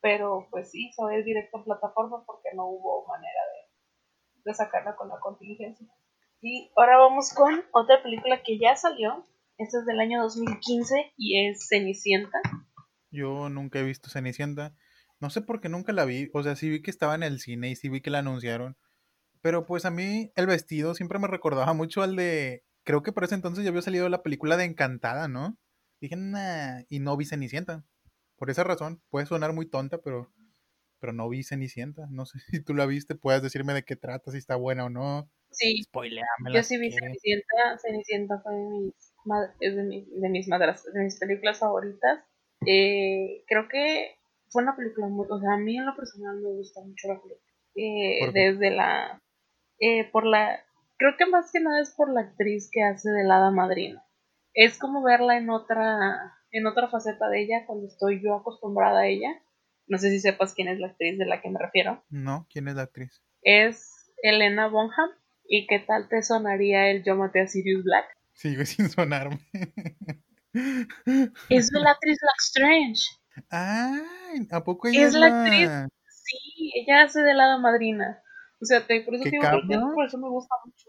[0.00, 4.50] Pero, pues sí, se va a ir directo a plataforma porque no hubo manera de,
[4.50, 5.86] de sacarla con la contingencia.
[6.40, 9.26] Y ahora vamos con otra película que ya salió,
[9.58, 12.38] esta es del año 2015 y es Cenicienta.
[13.10, 14.74] Yo nunca he visto Cenicienta.
[15.20, 16.30] No sé por qué nunca la vi.
[16.34, 18.76] O sea, sí vi que estaba en el cine y sí vi que la anunciaron.
[19.40, 22.64] Pero pues a mí el vestido siempre me recordaba mucho al de.
[22.82, 25.56] Creo que por ese entonces ya había salido la película de Encantada, ¿no?
[26.00, 27.84] Dije, nah, y no vi Cenicienta.
[28.36, 30.32] Por esa razón, puede sonar muy tonta, pero,
[30.98, 32.06] pero no vi Cenicienta.
[32.10, 34.90] No sé si tú la viste, puedes decirme de qué trata, si está buena o
[34.90, 35.30] no.
[35.50, 36.90] Sí, Spoileámela yo sí vi.
[36.90, 37.78] Cenicienta.
[37.80, 39.13] Cenicienta fue de mis,
[39.60, 42.20] es de, mi- de mis madras, de mis películas favoritas.
[42.66, 44.16] Eh, creo que
[44.48, 47.20] fue una película muy, o sea, a mí en lo personal me gusta mucho la
[47.20, 47.40] película.
[47.76, 49.20] Eh, desde la,
[49.80, 50.60] eh, por la,
[50.96, 54.04] creo que más que nada es por la actriz que hace de la hada madrina.
[54.54, 59.06] Es como verla en otra, en otra faceta de ella cuando estoy yo acostumbrada a
[59.08, 59.28] ella.
[59.88, 62.02] No sé si sepas quién es la actriz de la que me refiero.
[62.08, 63.20] No, ¿quién es la actriz?
[63.42, 65.10] Es Elena Bonham.
[65.46, 68.06] ¿Y qué tal te sonaría el Yo maté a Sirius Black?
[68.34, 69.40] Sigue sin sonarme.
[71.48, 73.02] Es la actriz Black Strange.
[73.50, 75.70] Ay, ¿a poco ella Es es la actriz.
[76.08, 78.22] Sí, ella hace de la madrina.
[78.60, 80.88] O sea, te, por eso ¿Qué te digo, por eso me gusta mucho.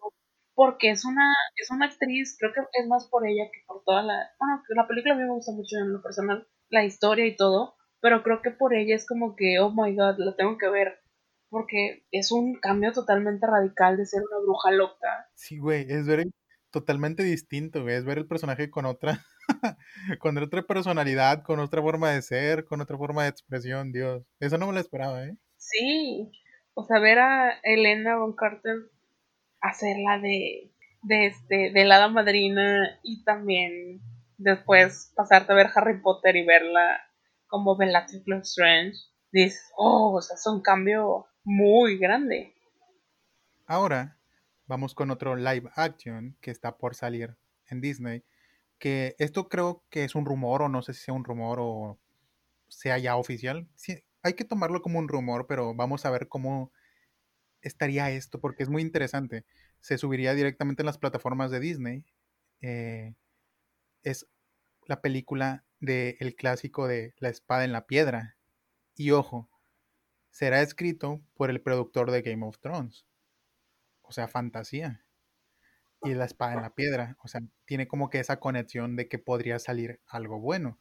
[0.54, 4.04] Porque es una, es una actriz, creo que es más por ella que por toda
[4.04, 4.30] la.
[4.40, 7.76] Bueno, la película a mí me gusta mucho en lo personal, la historia y todo.
[8.00, 11.02] Pero creo que por ella es como que, oh my god, la tengo que ver.
[11.50, 15.30] Porque es un cambio totalmente radical de ser una bruja loca.
[15.34, 16.28] Sí, güey, es ver
[16.76, 17.96] totalmente distinto, güey.
[17.96, 19.24] Es ver el personaje con otra,
[20.20, 24.24] con otra personalidad, con otra forma de ser, con otra forma de expresión, Dios.
[24.42, 25.38] Eso no me lo esperaba, ¿eh?
[25.56, 26.30] Sí.
[26.74, 28.76] O sea, ver a Elena Von Carter
[29.62, 34.02] hacerla de, de este, de la madrina y también
[34.38, 37.00] después pasarte a ver Harry Potter y verla
[37.48, 38.98] como Bellatrix Lestrange,
[39.32, 42.54] dices, oh, o sea, es un cambio muy grande.
[43.66, 44.15] Ahora
[44.68, 47.36] vamos con otro live action que está por salir
[47.68, 48.24] en Disney,
[48.80, 52.00] que esto creo que es un rumor o no sé si sea un rumor o
[52.68, 53.68] sea ya oficial.
[53.76, 56.72] Sí, hay que tomarlo como un rumor, pero vamos a ver cómo
[57.62, 59.46] estaría esto, porque es muy interesante.
[59.82, 62.06] Se subiría directamente en las plataformas de Disney.
[62.62, 63.14] Eh,
[64.04, 64.28] es
[64.88, 68.36] la película del el clásico de La espada en la piedra.
[68.96, 69.50] Y ojo,
[70.32, 73.06] será escrito por el productor de Game of Thrones.
[74.08, 75.06] O sea, fantasía.
[76.04, 77.18] Y La espada en la piedra.
[77.24, 80.80] O sea, tiene como que esa conexión de que podría salir algo bueno.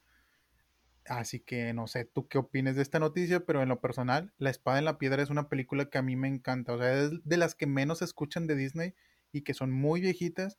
[1.06, 4.50] Así que no sé tú qué opines de esta noticia, pero en lo personal, La
[4.50, 6.72] espada en la piedra es una película que a mí me encanta.
[6.72, 8.94] O sea, es de las que menos se escuchan de Disney
[9.32, 10.58] y que son muy viejitas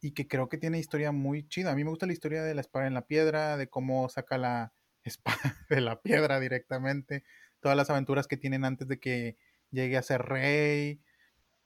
[0.00, 1.72] y que creo que tiene historia muy chida.
[1.72, 4.38] A mí me gusta la historia de la espada en la piedra, de cómo saca
[4.38, 4.72] la
[5.04, 7.24] espada de la piedra directamente,
[7.60, 9.36] todas las aventuras que tienen antes de que
[9.70, 11.00] llegue a ser rey.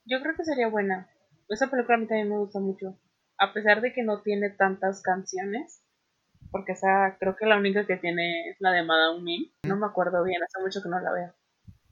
[0.06, 1.08] Yo creo que sería buena.
[1.48, 2.98] Esa película a mí también me gusta mucho.
[3.38, 5.82] A pesar de que no tiene tantas canciones,
[6.50, 9.50] porque esa creo que la única que tiene es la de Madame Mim.
[9.64, 11.34] No me acuerdo bien, hace mucho que no la veo.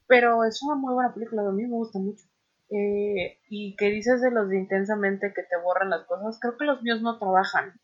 [0.07, 2.25] Pero es una muy buena película, a mí me gusta mucho.
[2.71, 6.65] Eh, y que dices de los de intensamente que te borran las cosas, creo que
[6.65, 7.81] los míos no trabajan.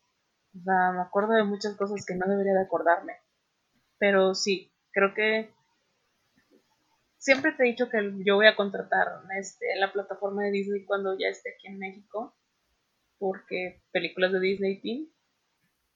[0.57, 3.13] O sea, me acuerdo de muchas cosas que no debería de acordarme.
[3.99, 5.53] Pero sí, creo que
[7.21, 9.07] siempre te he dicho que yo voy a contratar
[9.39, 12.35] este, la plataforma de Disney cuando ya esté aquí en México.
[13.19, 15.07] Porque películas de Disney Team.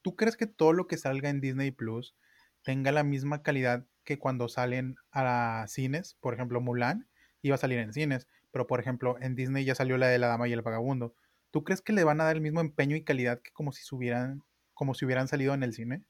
[0.03, 2.15] ¿Tú crees que todo lo que salga en Disney Plus
[2.63, 6.15] tenga la misma calidad que cuando salen a cines?
[6.21, 7.09] Por ejemplo, Mulan
[7.41, 10.27] iba a salir en cines, pero por ejemplo, en Disney ya salió la de La
[10.27, 11.15] Dama y el Vagabundo.
[11.49, 13.83] ¿Tú crees que le van a dar el mismo empeño y calidad que como si
[13.95, 14.43] hubieran,
[14.75, 16.03] como si hubieran salido en el cine?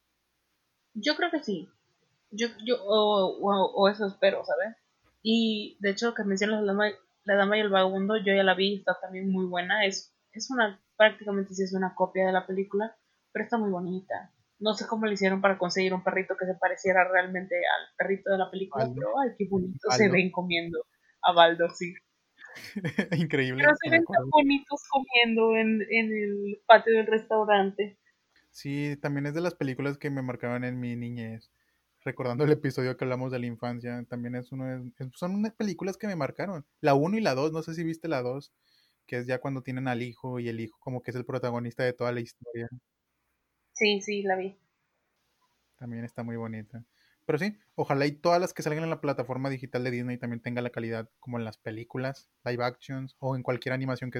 [0.93, 1.69] Yo creo que sí.
[2.31, 4.75] Yo, yo, o, o- o eso espero, ¿sabes?
[5.27, 6.91] Y de hecho, que mencionas la dama,
[7.23, 9.83] la dama y el vagabundo, yo ya la vi, está también muy buena.
[9.83, 12.95] Es, es una, prácticamente sí es una copia de la película,
[13.31, 14.31] pero está muy bonita.
[14.59, 18.31] No sé cómo le hicieron para conseguir un perrito que se pareciera realmente al perrito
[18.31, 18.99] de la película, Baldo.
[18.99, 20.85] pero ay, qué bonito se ven comiendo
[21.23, 21.95] a Baldo, sí.
[23.17, 23.63] Increíble.
[23.63, 27.97] Pero se ven tan bonitos comiendo en, en el patio del restaurante.
[28.51, 31.51] Sí, también es de las películas que me marcaban en mi niñez.
[32.05, 35.97] Recordando el episodio que hablamos de la infancia, también es uno de- son unas películas
[35.97, 36.65] que me marcaron.
[36.79, 38.53] La 1 y la 2, no sé si viste la 2,
[39.07, 41.83] que es ya cuando tienen al hijo y el hijo como que es el protagonista
[41.83, 42.69] de toda la historia.
[43.73, 44.57] Sí, sí, la vi.
[45.77, 46.83] También está muy bonita.
[47.25, 50.41] Pero sí, ojalá y todas las que salgan en la plataforma digital de Disney también
[50.41, 54.19] tengan la calidad como en las películas, live actions o en cualquier animación que,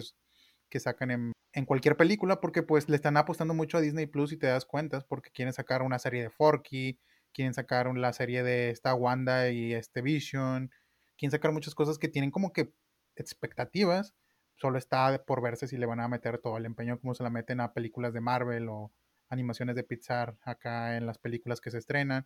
[0.69, 4.31] que sacan en, en cualquier película, porque pues le están apostando mucho a Disney Plus
[4.33, 6.99] y te das cuentas, porque quieren sacar una serie de Forky,
[7.35, 10.71] quieren sacar la serie de esta Wanda y este Vision,
[11.17, 12.71] quieren sacar muchas cosas que tienen como que
[13.17, 14.15] expectativas,
[14.55, 17.29] solo está por verse si le van a meter todo el empeño como se la
[17.29, 18.93] meten a películas de Marvel o
[19.29, 22.25] animaciones de Pixar acá en las películas que se estrenan,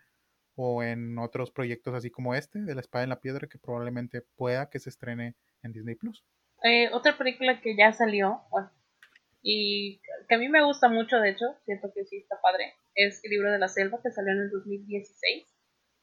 [0.56, 4.22] o en otros proyectos así como este, de la espada en la piedra, que probablemente
[4.36, 6.24] pueda que se estrene en Disney Plus.
[6.64, 8.42] Eh, otra película que ya salió,
[9.42, 13.24] y que a mí me gusta mucho, de hecho, siento que sí está padre, es
[13.24, 15.48] El libro de la selva, que salió en el 2016.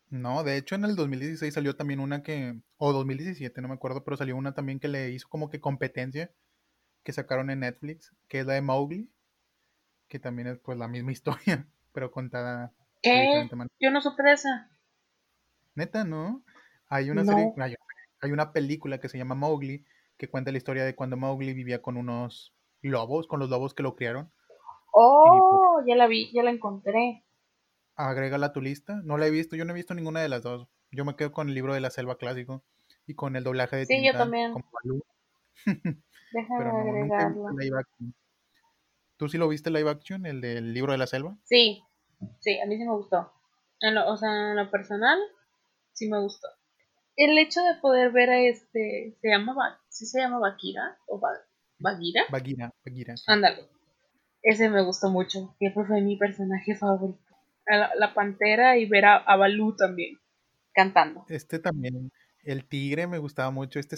[0.08, 4.04] No, de hecho en el 2016 salió también una que, o 2017, no me acuerdo,
[4.04, 6.30] pero salió una también que le hizo como que competencia,
[7.02, 9.10] que sacaron en Netflix, que es la de Mowgli,
[10.08, 12.72] que también es pues la misma historia, pero contada
[13.02, 13.48] ¿Qué?
[13.80, 14.70] Yo no supe de esa.
[15.74, 16.42] Neta, ¿no?
[16.88, 17.52] Hay una serie,
[18.20, 19.84] hay, una película que se llama Mowgli,
[20.16, 23.82] que cuenta la historia de cuando Mowgli vivía con unos lobos, con los lobos que
[23.82, 24.32] lo criaron.
[24.92, 27.24] Oh, ya la vi, ya la encontré.
[27.94, 29.00] Agrégala a tu lista.
[29.04, 30.68] No la he visto, yo no he visto ninguna de las dos.
[30.90, 32.64] Yo me quedo con el libro de la selva clásico
[33.06, 34.54] y con el doblaje de Sí, yo también.
[36.32, 37.48] Déjame agregarlo.
[39.16, 41.36] ¿Tú sí lo viste live action, el del libro de la selva?
[41.44, 41.82] Sí,
[42.40, 43.32] sí, a mí sí me gustó.
[44.06, 45.18] o sea, en lo personal,
[45.92, 46.48] sí me gustó.
[47.16, 50.98] El hecho de poder ver a este, ¿se llama, ¿sí se llama Bakira?
[51.06, 51.18] ¿O
[51.78, 52.22] Bagira?
[52.30, 53.14] Bagira, Bagira.
[53.26, 53.68] Ándale.
[54.42, 57.18] Ese me gustó mucho, que fue mi personaje favorito.
[57.66, 60.20] La, pantera y ver a, Balú también,
[60.72, 61.24] cantando.
[61.28, 62.12] Este también,
[62.44, 63.96] el tigre me gustaba mucho, este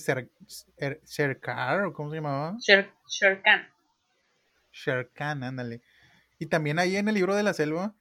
[1.04, 2.56] Sherkar, ¿cómo se llamaba?
[2.60, 3.68] Sher, Sherkan.
[4.72, 5.82] Sherkan, ándale.
[6.38, 7.94] Y también ahí en el libro de la selva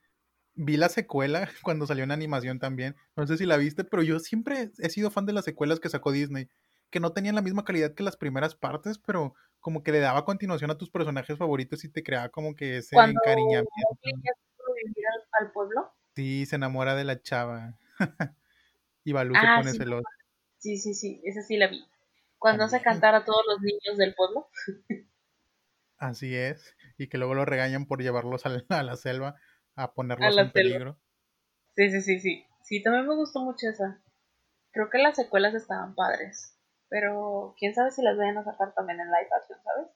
[0.58, 2.96] vi la secuela cuando salió en animación también.
[3.16, 5.90] No sé si la viste, pero yo siempre he sido fan de las secuelas que
[5.90, 6.50] sacó Disney,
[6.90, 10.26] que no tenían la misma calidad que las primeras partes, pero como que le daba
[10.26, 13.70] continuación a tus personajes favoritos y te creaba como que ese encariñamiento.
[15.40, 15.94] Al, al pueblo?
[16.16, 17.78] Sí, se enamora de la chava.
[19.04, 19.78] y Balú se ah, pone sí.
[19.78, 20.08] celoso.
[20.58, 21.86] Sí, sí, sí, esa sí la vi.
[22.40, 24.50] Cuando hace cantar a todos los niños del pueblo.
[25.98, 26.76] Así es.
[26.98, 29.36] Y que luego lo regañan por llevarlos a la, selva
[29.76, 31.00] a ponerlos en peligro.
[31.76, 32.46] Sí, sí, sí, sí.
[32.64, 34.02] Sí, también me gustó mucho esa.
[34.72, 36.57] Creo que las secuelas estaban padres.
[36.90, 39.88] Pero quién sabe si las vayan a sacar también en live action, ¿sabes?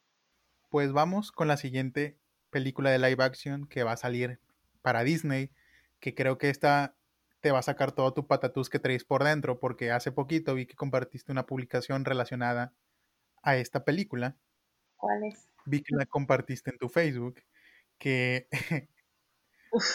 [0.69, 2.17] Pues vamos con la siguiente
[2.49, 4.39] película de live action que va a salir
[4.81, 5.51] para Disney.
[5.99, 6.95] Que creo que esta
[7.39, 9.59] te va a sacar todo tu patatús que traes por dentro.
[9.59, 12.73] Porque hace poquito vi que compartiste una publicación relacionada
[13.43, 14.35] a esta película.
[14.97, 15.51] ¿Cuál es?
[15.65, 17.41] vi que la compartiste en tu Facebook,
[17.97, 18.47] que,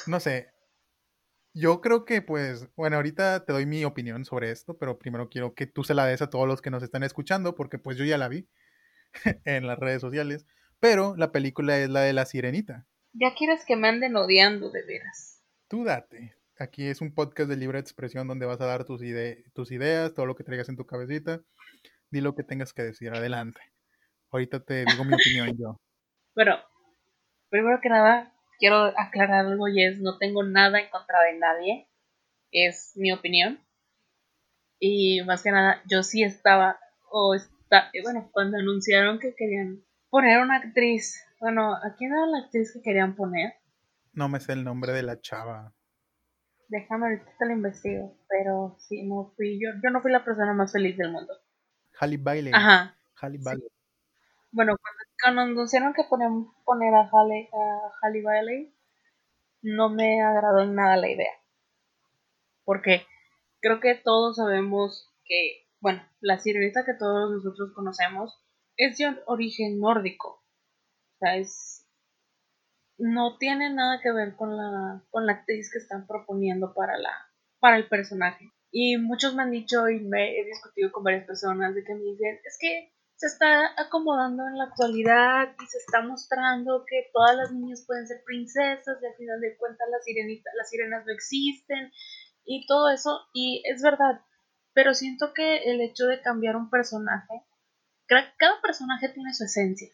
[0.07, 0.53] no sé,
[1.57, 5.55] yo creo que pues, bueno, ahorita te doy mi opinión sobre esto, pero primero quiero
[5.55, 8.05] que tú se la des a todos los que nos están escuchando, porque pues yo
[8.05, 8.47] ya la vi
[9.47, 10.47] en las redes sociales,
[10.81, 12.87] pero la película es la de la sirenita.
[13.15, 15.43] Ya quieres que me anden odiando de veras.
[15.69, 16.37] Tú date.
[16.59, 19.01] Aquí es un podcast de libre expresión donde vas a dar tus,
[19.55, 21.41] tus ideas, todo lo que traigas en tu cabecita.
[22.11, 23.15] Di lo que tengas que decir.
[23.15, 23.61] Adelante.
[24.31, 25.81] Ahorita te digo mi opinión yo.
[26.35, 26.57] Bueno,
[27.49, 31.89] primero que nada, quiero aclarar algo y es, no tengo nada en contra de nadie.
[32.51, 33.61] Es mi opinión.
[34.79, 36.79] Y más que nada, yo sí estaba,
[37.11, 42.39] o está, bueno, cuando anunciaron que querían poner una actriz, bueno, ¿a quién era la
[42.45, 43.55] actriz que querían poner?
[44.13, 45.73] No me sé el nombre de la chava.
[46.69, 50.53] Déjame ahorita te lo investigo, pero sí, no fui, yo, yo no fui la persona
[50.53, 51.33] más feliz del mundo.
[51.99, 52.53] Halle Bailey.
[52.55, 52.97] Ajá.
[53.21, 53.69] Halle Bailey
[54.57, 54.75] bueno,
[55.23, 58.75] cuando, anunciaron que ponían poner a Halle, a Bailey,
[59.63, 61.33] no me agradó en nada la idea.
[62.65, 63.07] Porque
[63.61, 68.39] creo que todos sabemos que, bueno, la sirenita que todos nosotros conocemos
[68.77, 70.29] es de origen nórdico.
[70.29, 71.87] O sea, es.
[72.99, 77.13] No tiene nada que ver con la, con la actriz que están proponiendo para, la,
[77.61, 78.53] para el personaje.
[78.71, 82.03] Y muchos me han dicho y me he discutido con varias personas de que me
[82.03, 87.35] dicen, es que se está acomodando en la actualidad y se está mostrando que todas
[87.37, 90.05] las niñas pueden ser princesas y al final de cuentas las,
[90.55, 91.91] las sirenas no existen
[92.45, 94.21] y todo eso y es verdad,
[94.75, 97.43] pero siento que el hecho de cambiar un personaje,
[98.07, 99.89] cada personaje tiene su esencia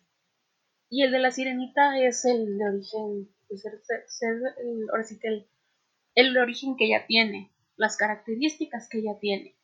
[0.90, 4.42] y el de la sirenita es el de origen, pues, el,
[5.22, 5.48] el,
[6.14, 9.56] el origen que ella tiene, las características que ella tiene.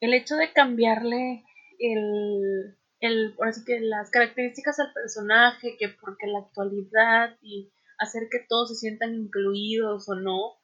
[0.00, 1.44] El hecho de cambiarle
[1.78, 8.44] el, el, así que las características del personaje, que porque la actualidad y hacer que
[8.48, 10.56] todos se sientan incluidos o no,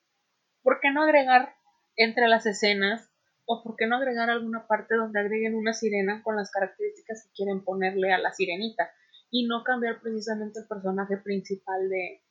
[0.62, 1.54] ¿por qué no agregar
[1.96, 3.10] entre las escenas
[3.44, 7.32] o por qué no agregar alguna parte donde agreguen una sirena con las características que
[7.34, 8.90] quieren ponerle a la sirenita
[9.30, 12.22] y no cambiar precisamente el personaje principal de,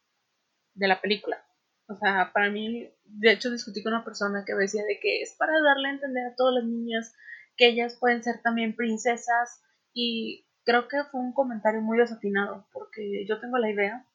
[0.74, 1.44] de la película?
[1.88, 5.36] O sea, para mí, de hecho discutí con una persona que decía de que es
[5.38, 7.14] para darle a entender a todas las niñas
[7.58, 9.62] que ellas pueden ser también princesas
[9.94, 14.06] y creo que fue un comentario muy desatinado porque yo tengo la idea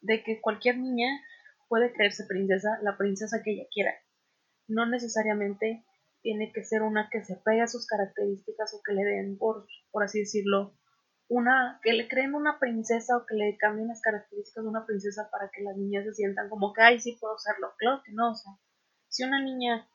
[0.00, 1.08] de que cualquier niña
[1.68, 3.92] puede creerse princesa, la princesa que ella quiera.
[4.68, 5.84] no necesariamente
[6.22, 9.66] tiene que ser una que se pegue a sus características o que le den, por,
[9.90, 10.74] por así decirlo,
[11.28, 15.28] una, que le creen una princesa o que le cambien las características de una princesa
[15.30, 17.72] para que las niñas se sientan como que, ay, sí puedo serlo.
[17.78, 18.52] Claro que no, o sea,
[19.08, 19.88] si una niña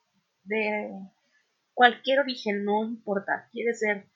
[0.44, 0.90] de
[1.72, 4.08] cualquier origen, no importa, quiere ser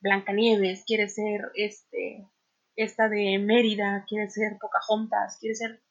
[0.00, 2.28] Blancanieves, quiere ser este,
[2.76, 5.82] esta de Mérida, quiere ser Pocahontas, quiere ser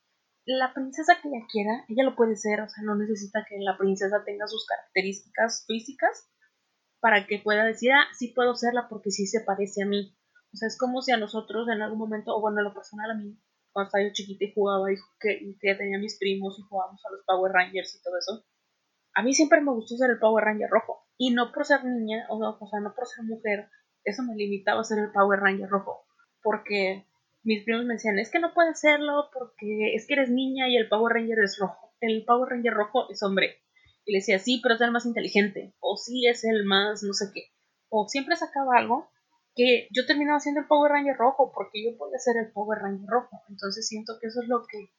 [0.46, 3.78] la princesa que ella quiera, ella lo puede ser, o sea, no necesita que la
[3.78, 6.30] princesa tenga sus características físicas
[7.00, 10.16] para que pueda decir, ah, sí puedo serla porque sí se parece a mí.
[10.54, 13.16] O sea, es como si a nosotros en algún momento, o bueno, lo personal a
[13.16, 13.38] mí,
[13.72, 17.12] cuando estaba yo chiquita y jugaba y que, que tenía mis primos y jugábamos a
[17.12, 18.46] los Power Rangers y todo eso,
[19.16, 21.06] a mí siempre me gustó ser el Power Ranger rojo.
[21.18, 23.70] Y no por ser niña, o, o sea, no por ser mujer,
[24.06, 26.06] eso me limitaba a ser el Power Ranger rojo.
[26.42, 27.06] Porque
[27.44, 30.78] mis primos me decían, es que no puedes hacerlo porque es que eres niña y
[30.78, 31.94] el Power Ranger es rojo.
[32.00, 33.62] El Power Ranger rojo es hombre.
[34.06, 35.74] Y le decía, sí, pero es el más inteligente.
[35.80, 37.52] O sí, es el más no sé qué.
[37.90, 39.10] O siempre sacaba algo
[39.56, 43.08] que yo terminaba siendo el Power Ranger rojo porque yo podía ser el Power Ranger
[43.08, 43.42] rojo.
[43.50, 44.92] Entonces siento que eso es lo que...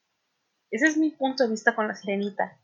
[0.71, 2.61] Ese es mi punto de vista con la sirenita.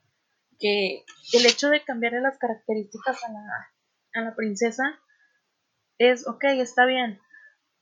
[0.58, 3.68] Que el hecho de cambiarle las características a la,
[4.14, 4.98] a la princesa
[6.10, 7.20] es, ok, está bien,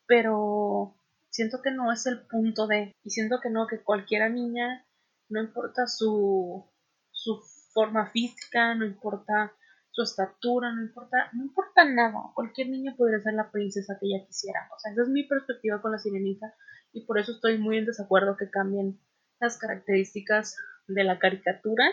[0.06, 0.96] pero
[1.30, 4.86] siento que no es el punto de, y siento que no, que cualquiera niña,
[5.28, 6.68] no importa su,
[7.12, 7.40] su
[7.72, 9.52] forma física, no importa
[9.92, 14.26] su estatura, no importa, no importa nada, cualquier niña podría ser la princesa que ella
[14.26, 16.54] quisiera, o sea, esa es mi perspectiva con la sirenita,
[16.92, 19.00] y por eso estoy muy en desacuerdo que cambien
[19.40, 20.56] las características
[20.86, 21.84] de la caricatura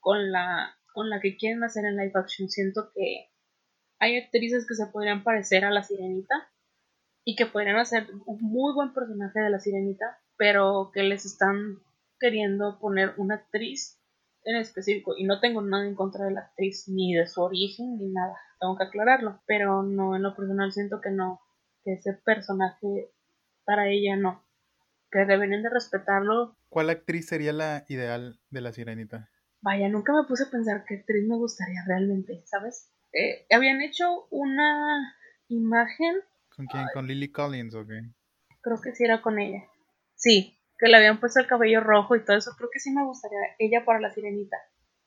[0.00, 3.30] con la, con la que quieren hacer en live action, siento que
[3.98, 6.48] hay actrices que se podrían parecer a la sirenita,
[7.28, 11.76] y que podrían hacer un muy buen personaje de la sirenita, pero que les están
[12.18, 14.00] queriendo poner una actriz
[14.44, 15.12] en específico.
[15.14, 18.34] Y no tengo nada en contra de la actriz, ni de su origen, ni nada.
[18.58, 19.42] Tengo que aclararlo.
[19.46, 21.42] Pero no, en lo personal siento que no,
[21.84, 23.12] que ese personaje
[23.66, 24.42] para ella no.
[25.10, 26.56] Que deberían de respetarlo.
[26.70, 29.28] ¿Cuál actriz sería la ideal de la sirenita?
[29.60, 32.90] Vaya, nunca me puse a pensar qué actriz me gustaría realmente, ¿sabes?
[33.12, 35.14] Eh, habían hecho una
[35.48, 36.22] imagen
[36.58, 36.86] ¿Con quién?
[36.92, 38.00] ¿Con Lily Collins o qué?
[38.62, 39.62] Creo que sí era con ella.
[40.16, 42.50] Sí, que le habían puesto el cabello rojo y todo eso.
[42.58, 44.56] Creo que sí me gustaría ella para la sirenita.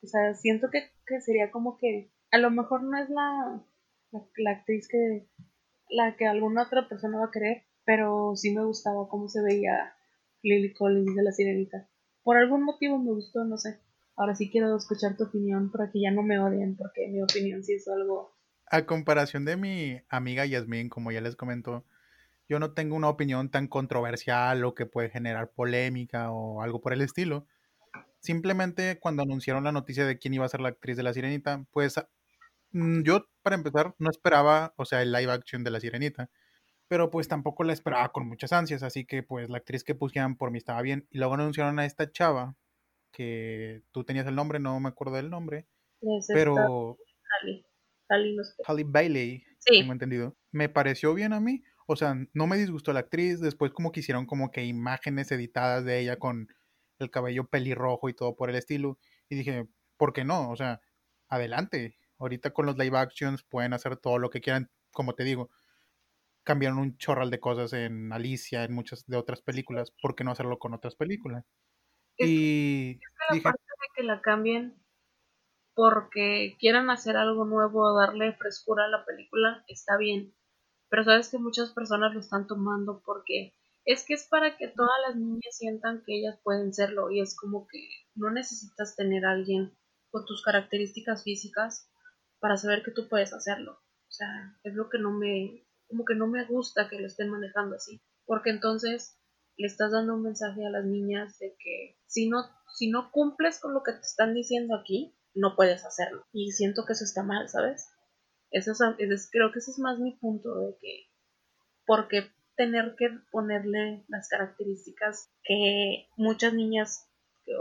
[0.02, 3.62] O sea, siento que, sería como que a lo mejor no es la,
[4.38, 5.28] la, actriz que
[5.90, 9.94] la que alguna otra persona va a querer, pero sí me gustaba cómo se veía
[10.42, 11.90] Lily Collins de la sirenita.
[12.24, 13.78] Por algún motivo me gustó, no sé.
[14.16, 17.64] Ahora sí quiero escuchar tu opinión para que ya no me odien, porque mi opinión
[17.64, 18.36] sí es algo
[18.72, 21.86] a comparación de mi amiga Yasmin, como ya les comentó,
[22.48, 26.94] yo no tengo una opinión tan controversial o que puede generar polémica o algo por
[26.94, 27.46] el estilo.
[28.22, 31.66] Simplemente cuando anunciaron la noticia de quién iba a ser la actriz de la sirenita,
[31.72, 31.96] pues
[32.72, 36.30] mm, yo para empezar no esperaba, o sea, el live action de la sirenita,
[36.88, 40.38] pero pues tampoco la esperaba con muchas ansias, así que pues la actriz que pusieran
[40.38, 41.08] por mí estaba bien.
[41.10, 42.56] Y luego anunciaron a esta chava,
[43.12, 45.68] que tú tenías el nombre, no me acuerdo del nombre,
[46.34, 46.98] pero...
[48.68, 50.36] Halle Bailey, tengo entendido.
[50.52, 51.64] Me pareció bien a mí.
[51.88, 53.40] O sea, no me disgustó la actriz.
[53.40, 56.48] Después como que hicieron como que imágenes editadas de ella con
[57.00, 59.00] el cabello pelirrojo y todo por el estilo.
[59.30, 60.50] Y dije, ¿por qué no?
[60.50, 60.82] O sea,
[61.28, 61.98] adelante.
[62.18, 64.70] Ahorita con los live actions pueden hacer todo lo que quieran.
[64.92, 65.50] Como te digo,
[66.44, 69.92] cambiaron un chorral de cosas en Alicia, en muchas de otras películas.
[70.02, 71.46] ¿Por qué no hacerlo con otras películas?
[72.28, 73.00] Y
[73.32, 74.76] dije, de que la cambien
[75.74, 80.34] porque quieran hacer algo nuevo, darle frescura a la película, está bien.
[80.90, 83.54] Pero sabes que muchas personas lo están tomando porque
[83.86, 87.36] es que es para que todas las niñas sientan que ellas pueden serlo y es
[87.36, 87.80] como que
[88.16, 89.76] no necesitas tener a alguien
[90.12, 91.90] con tus características físicas
[92.40, 93.74] para saber que tú puedes hacerlo.
[94.08, 97.30] O sea, es lo que no me, como que no me gusta que lo estén
[97.30, 99.21] manejando así, porque entonces
[99.58, 102.44] le estás dando un mensaje a las niñas de que si no,
[102.76, 106.26] si no cumples con lo que te están diciendo aquí, no puedes hacerlo.
[106.34, 107.90] Y siento que eso está mal, ¿sabes?
[108.52, 111.10] Eso es, creo que ese es más mi punto de que,
[111.86, 117.08] porque tener que ponerle las características que muchas niñas,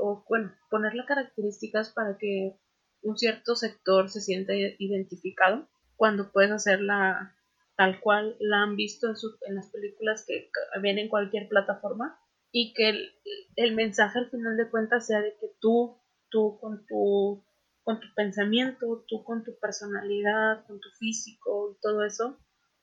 [0.01, 2.59] o bueno, ponerle características para que
[3.03, 7.37] un cierto sector se sienta identificado, cuando puedes hacerla
[7.81, 9.15] tal cual la han visto en,
[9.47, 10.51] en las películas que
[10.83, 12.21] vienen en cualquier plataforma
[12.53, 13.11] y que el,
[13.57, 15.97] el mensaje al final de cuentas sea de que tú,
[16.29, 17.43] tú con tu
[17.83, 22.39] con tu pensamiento, tú con tu personalidad, con tu físico y todo eso,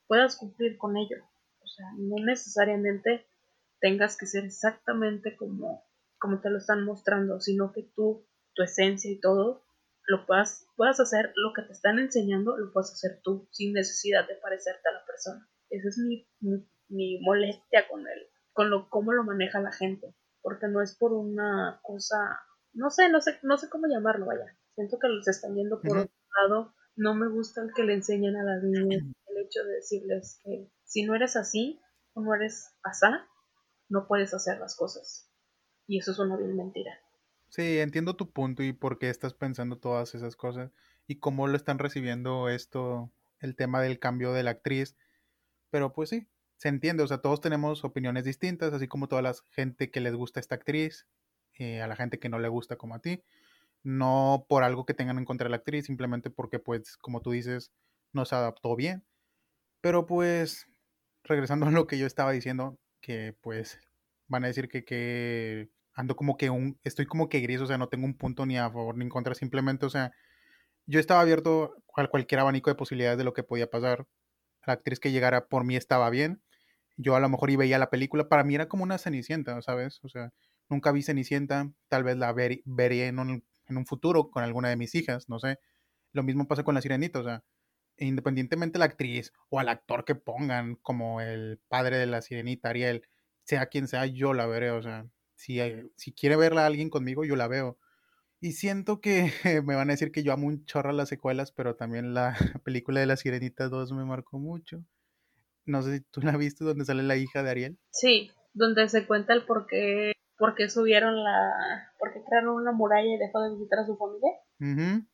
[0.08, 1.18] puedas cumplir con ello.
[1.62, 3.28] O sea, no necesariamente
[3.80, 5.86] tengas que ser exactamente como,
[6.18, 8.26] como te lo están mostrando, sino que tú,
[8.56, 9.64] tu esencia y todo,
[10.08, 14.28] lo puedas, puedas hacer lo que te están enseñando, lo puedes hacer tú, sin necesidad
[14.28, 15.48] de parecerte a la persona.
[15.70, 16.28] Esa es mi,
[16.88, 21.12] mi, molestia con él, con lo, cómo lo maneja la gente, porque no es por
[21.12, 22.40] una cosa,
[22.74, 24.58] no sé, no sé, no sé cómo llamarlo, vaya.
[24.76, 26.74] Siento que los están yendo por otro lado.
[26.96, 30.72] No me gusta el que le enseñan a las niñas el hecho de decirles que
[30.84, 31.82] si no eres así
[32.14, 33.28] o no eres asá,
[33.90, 35.32] no puedes hacer las cosas.
[35.86, 36.92] Y eso es una vil mentira.
[37.58, 40.72] Sí, entiendo tu punto y por qué estás pensando todas esas cosas
[41.08, 44.96] y cómo lo están recibiendo esto, el tema del cambio de la actriz.
[45.72, 46.28] Pero pues sí,
[46.58, 50.14] se entiende, o sea, todos tenemos opiniones distintas, así como toda la gente que les
[50.16, 51.08] gusta esta actriz,
[51.56, 53.24] eh, a la gente que no le gusta como a ti.
[53.84, 57.32] No por algo que tengan en contra de la actriz, simplemente porque, pues, como tú
[57.32, 57.72] dices,
[58.14, 59.06] no se adaptó bien.
[59.82, 60.68] Pero pues,
[61.24, 63.80] regresando a lo que yo estaba diciendo, que pues
[64.28, 67.78] van a decir que, que ando como que un, estoy como que gris, o sea,
[67.80, 70.14] no tengo un punto ni a favor ni en contra, simplemente, o sea,
[70.86, 74.08] yo estaba abierto a cualquier abanico de posibilidades de lo que podía pasar.
[74.66, 76.42] La actriz que llegara por mí estaba bien.
[76.98, 80.00] Yo a lo mejor y veía la película, para mí era como una Cenicienta, ¿sabes?
[80.04, 80.32] O sea,
[80.70, 84.70] nunca vi Cenicienta, tal vez la ver, vería en un, en un futuro con alguna
[84.70, 85.58] de mis hijas, no sé.
[86.14, 87.44] Lo mismo pasa con la Sirenita, o sea,
[87.98, 93.04] independientemente la actriz o al actor que pongan como el padre de la Sirenita, Ariel,
[93.44, 95.08] sea quien sea, yo la veré, o sea,
[95.38, 95.60] si,
[95.96, 97.78] si quiere verla alguien conmigo, yo la veo.
[98.40, 99.32] Y siento que
[99.66, 102.36] me van a decir que yo amo un chorro las secuelas, pero también la
[102.66, 104.84] película de La Sirenita 2 me marcó mucho.
[105.66, 107.78] No sé si tú la viste donde sale la hija de Ariel.
[107.92, 111.92] Sí, donde se cuenta el por qué, por qué subieron la...
[112.00, 114.32] por qué crearon una muralla y dejó de visitar a su familia.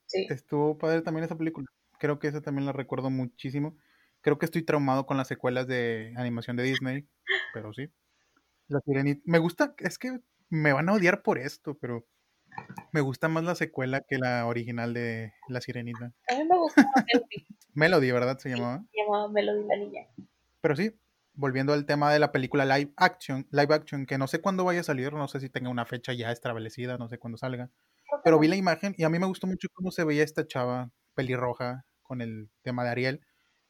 [0.06, 0.28] Sí.
[0.30, 1.68] Estuvo padre también esa película.
[2.00, 3.76] Creo que esa también la recuerdo muchísimo.
[4.22, 7.08] Creo que estoy traumado con las secuelas de animación de Disney,
[7.54, 7.90] pero sí.
[8.74, 9.22] La Sirenita.
[9.26, 10.20] Me gusta, es que
[10.50, 12.06] me van a odiar por esto, pero
[12.92, 16.12] me gusta más la secuela que la original de La Sirenita.
[16.30, 17.48] A mí me gusta Melody.
[17.74, 18.38] Melody, ¿verdad?
[18.40, 18.84] Se llamaba.
[18.92, 20.08] Se llamaba Melody la niña.
[20.62, 21.00] Pero sí,
[21.34, 24.82] volviendo al tema de la película live action, live action, que no sé cuándo vaya
[24.82, 27.70] a salir, no sé si tenga una fecha ya establecida, no sé cuándo salga.
[28.24, 30.92] Pero vi la imagen y a mí me gustó mucho cómo se veía esta chava
[31.16, 33.22] pelirroja con el tema de Ariel.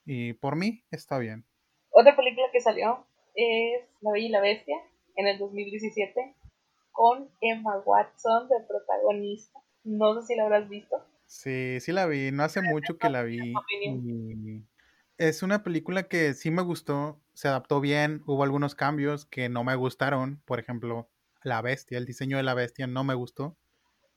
[0.06, 1.45] Y por mí está bien.
[1.89, 4.78] Otra película que salió es La Bella y la Bestia
[5.16, 6.36] en el 2017
[6.91, 9.59] con Emma Watson de protagonista.
[9.84, 10.97] No sé si la habrás visto.
[11.26, 12.32] Sí, sí la vi.
[12.32, 13.53] No hace mucho que la vi.
[15.18, 17.20] Es una película que sí me gustó.
[17.34, 18.22] Se adaptó bien.
[18.26, 20.41] Hubo algunos cambios que no me gustaron.
[20.45, 21.09] Por ejemplo,
[21.43, 21.97] la bestia.
[21.97, 23.57] El diseño de la bestia no me gustó.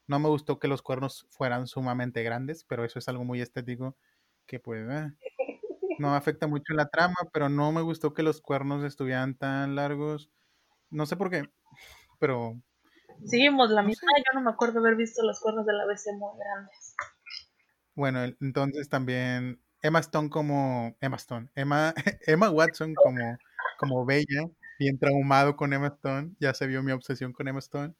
[0.07, 3.97] No me gustó que los cuernos fueran sumamente grandes, pero eso es algo muy estético
[4.47, 5.13] que pues eh,
[5.99, 10.31] no afecta mucho la trama, pero no me gustó que los cuernos estuvieran tan largos.
[10.97, 11.43] No sé por qué,
[12.19, 12.59] pero...
[13.27, 16.31] Seguimos la misma, yo no me acuerdo haber visto los cuernos de la BC muy
[16.39, 16.95] grandes.
[17.95, 21.93] Bueno, entonces también Emma Stone como Emma Stone, Emma,
[22.27, 23.37] Emma Watson como,
[23.79, 27.95] como Bella, bien traumado con Emma Stone, ya se vio mi obsesión con Emma Stone.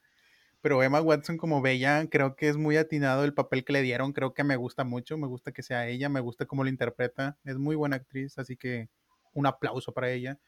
[0.63, 4.15] Pero Emma Watson como Bella, creo que es muy atinado el papel que le dieron,
[4.15, 7.37] creo que me gusta mucho, me gusta que sea ella, me gusta cómo lo interpreta,
[7.45, 8.89] es muy buena actriz, así que
[9.35, 10.39] un aplauso para ella.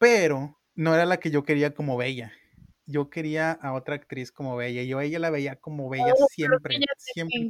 [0.00, 2.32] Pero no era la que yo quería como Bella.
[2.86, 4.84] Yo quería a otra actriz como Bella.
[4.84, 6.78] Yo a ella la veía como Bella oh, siempre.
[6.98, 7.48] siempre.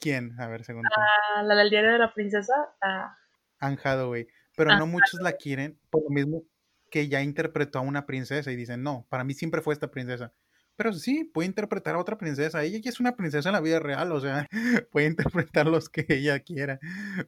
[0.00, 0.34] ¿Quién?
[0.40, 0.88] A ver, segundo.
[0.96, 2.52] Ah, la del diario de la princesa.
[2.82, 3.16] Ah.
[3.60, 4.26] Anne Hathaway.
[4.56, 6.42] Pero no muchos la quieren por lo mismo
[6.90, 10.34] que ya interpretó a una princesa y dicen, no, para mí siempre fue esta princesa.
[10.74, 12.64] Pero sí, puede interpretar a otra princesa.
[12.64, 14.48] Ella ya es una princesa en la vida real, o sea,
[14.90, 16.80] puede interpretar los que ella quiera.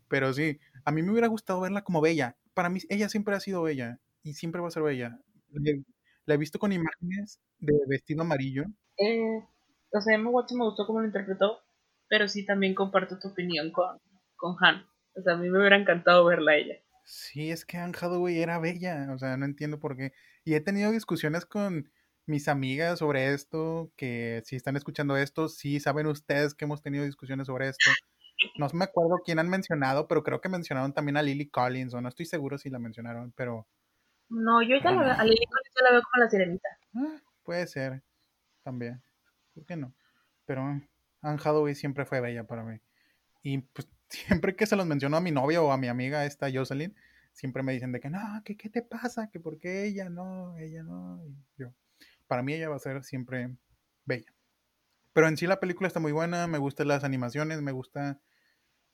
[0.09, 2.37] Pero sí, a mí me hubiera gustado verla como bella.
[2.53, 5.18] Para mí, ella siempre ha sido bella y siempre va a ser bella.
[6.25, 8.64] La he visto con imágenes de vestido amarillo.
[8.99, 9.43] Eh,
[9.93, 11.59] o sea, me gustó cómo lo interpretó,
[12.09, 13.99] pero sí también comparto tu opinión con,
[14.37, 14.87] con Han.
[15.14, 16.75] O sea, a mí me hubiera encantado verla a ella.
[17.05, 20.12] Sí, es que Anne Hathaway era bella, o sea, no entiendo por qué.
[20.45, 21.91] Y he tenido discusiones con
[22.27, 27.05] mis amigas sobre esto, que si están escuchando esto, sí saben ustedes que hemos tenido
[27.05, 27.91] discusiones sobre esto.
[28.59, 32.01] No me acuerdo quién han mencionado, pero creo que mencionaron también a Lily Collins, o
[32.01, 33.66] no estoy seguro si la mencionaron, pero
[34.33, 36.68] no, yo ya la veo, a Lily Collins la veo como la sirenita.
[36.95, 38.03] Ah, puede ser,
[38.62, 39.03] también.
[39.55, 39.93] ¿Por qué no?
[40.47, 40.89] Pero Anne
[41.20, 42.80] Hathaway siempre fue bella para mí.
[43.43, 46.51] Y pues siempre que se los menciono a mi novia o a mi amiga esta
[46.53, 46.95] Jocelyn,
[47.33, 50.57] siempre me dicen de que no, que qué te pasa, que por qué ella no,
[50.59, 51.22] ella no.
[51.57, 51.72] yo,
[52.26, 53.57] para mí ella va a ser siempre
[54.05, 54.33] bella.
[55.12, 58.20] Pero en sí la película está muy buena, me gustan las animaciones, me gusta,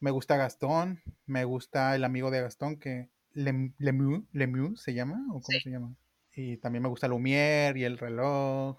[0.01, 5.41] me gusta Gastón, me gusta el amigo de Gastón que Lemieux, Lemieux se llama, o
[5.41, 5.95] cómo se llama.
[6.35, 8.77] Y también me gusta Lumière y el reloj.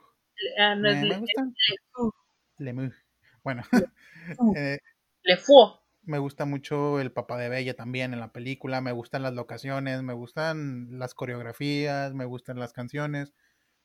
[0.59, 1.49] Ah, me, gusta.
[2.57, 2.93] Lemieux.
[3.43, 3.63] Bueno,
[4.55, 4.79] eh,
[5.23, 5.79] Le fue.
[6.03, 10.03] me gusta mucho el papá de Bella también en la película, me gustan las locaciones,
[10.03, 13.33] me gustan las coreografías, me gustan las canciones.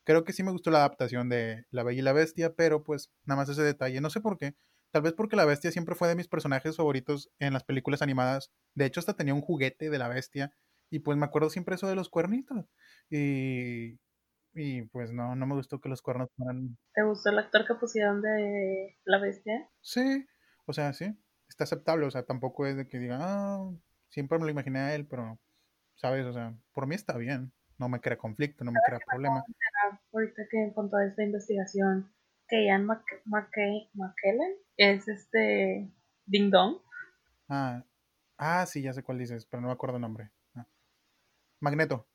[0.05, 3.12] Creo que sí me gustó la adaptación de La Bella y la Bestia, pero pues
[3.25, 4.01] nada más ese detalle.
[4.01, 4.55] No sé por qué.
[4.95, 8.53] Tal vez porque la bestia siempre fue de mis personajes favoritos en las películas animadas.
[8.77, 10.55] De hecho, hasta tenía un juguete de la bestia.
[10.95, 12.67] Y pues me acuerdo siempre eso de los cuernitos.
[13.11, 13.99] Y,
[14.55, 16.79] y pues no, no me gustó que los cuernos fueran...
[16.95, 19.69] ¿Te gustó el actor que pusieron de la bestia?
[19.81, 20.25] Sí,
[20.67, 21.19] o sea, sí,
[21.49, 22.07] está aceptable.
[22.07, 23.73] O sea, tampoco es de que diga, ah,
[24.09, 25.41] siempre me lo imaginé a él, pero,
[25.97, 26.27] ¿sabes?
[26.27, 27.53] O sea, por mí está bien.
[27.77, 29.43] No me crea conflicto, no me crea problema.
[30.13, 32.15] Ahorita que con toda esta investigación,
[32.47, 35.93] que Ian McKellen es este
[36.25, 36.77] Ding Dong.
[37.49, 37.85] Ah,
[38.39, 40.31] ah, sí, ya sé cuál dices, pero no me acuerdo el nombre.
[41.65, 42.07] Magneto.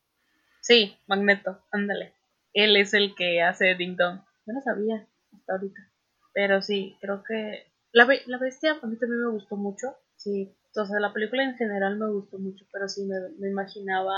[0.62, 2.14] Sí, Magneto, ándale.
[2.54, 4.22] Él es el que hace Ding Dong.
[4.46, 5.92] Yo no sabía hasta ahorita.
[6.34, 9.96] Pero sí, creo que la, la bestia a mí también me gustó mucho.
[10.16, 14.14] Sí, entonces la película en general me gustó mucho, pero sí me, me imaginaba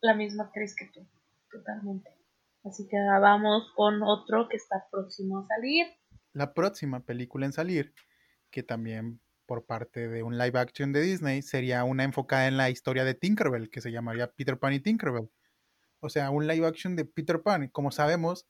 [0.00, 1.06] la misma actriz que tú,
[1.50, 2.10] totalmente.
[2.64, 5.86] Así que vamos con otro que está próximo a salir.
[6.32, 7.94] La próxima película en salir,
[8.50, 12.70] que también por parte de un live action de Disney, sería una enfocada en la
[12.70, 15.30] historia de Tinkerbell, que se llamaría Peter Pan y Tinkerbell.
[16.00, 17.68] O sea, un live action de Peter Pan.
[17.68, 18.46] Como sabemos,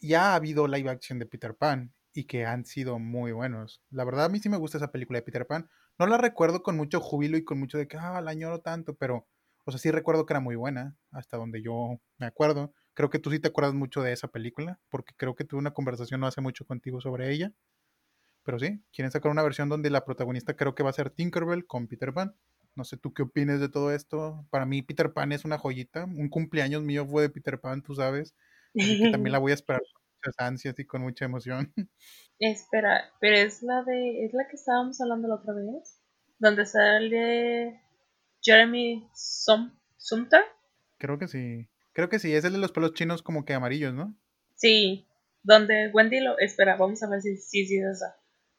[0.00, 3.82] ya ha habido live action de Peter Pan y que han sido muy buenos.
[3.90, 5.68] La verdad, a mí sí me gusta esa película de Peter Pan.
[5.98, 8.94] No la recuerdo con mucho júbilo y con mucho de que, ah, la añoro tanto,
[8.96, 9.26] pero,
[9.64, 12.72] o sea, sí recuerdo que era muy buena, hasta donde yo me acuerdo.
[12.94, 15.72] Creo que tú sí te acuerdas mucho de esa película, porque creo que tuve una
[15.74, 17.52] conversación no hace mucho contigo sobre ella.
[18.46, 21.66] Pero sí, quieren sacar una versión donde la protagonista creo que va a ser Tinkerbell
[21.66, 22.36] con Peter Pan.
[22.76, 24.46] No sé tú qué opinas de todo esto.
[24.50, 26.04] Para mí Peter Pan es una joyita.
[26.04, 28.36] Un cumpleaños mío fue de Peter Pan, tú sabes.
[28.78, 31.74] Así que también la voy a esperar con muchas ansias y con mucha emoción.
[32.38, 36.00] Espera, pero es la de es la que estábamos hablando la otra vez,
[36.38, 37.80] donde sale
[38.40, 40.44] Jeremy Sumter.
[40.98, 41.68] Creo que sí.
[41.92, 44.16] Creo que sí, es el de los pelos chinos como que amarillos, ¿no?
[44.54, 45.08] Sí,
[45.42, 46.38] donde Wendy lo...
[46.38, 48.16] Espera, vamos a ver si sí si, es esa.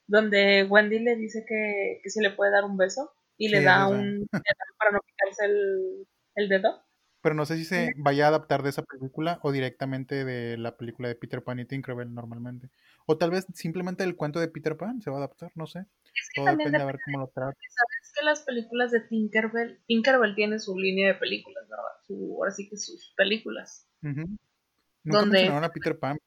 [0.07, 3.87] Donde Wendy le dice que, que si le puede dar un beso y le da
[3.87, 6.81] un para no picarse el, el dedo.
[7.21, 10.77] Pero no sé si se vaya a adaptar de esa película o directamente de la
[10.77, 12.69] película de Peter Pan y Tinkerbell normalmente.
[13.05, 15.79] O tal vez simplemente el cuento de Peter Pan se va a adaptar, no sé.
[15.79, 17.51] Es que Todo depende, de ver cómo lo trata.
[17.51, 21.83] Sabes que las películas de Tinkerbell, Tinkerbell tiene su línea de películas, ¿verdad?
[22.05, 23.87] Su, ahora sí que sus películas.
[24.01, 24.37] Nunca
[25.03, 25.39] donde...
[25.39, 26.17] mencionaron a Peter Pan.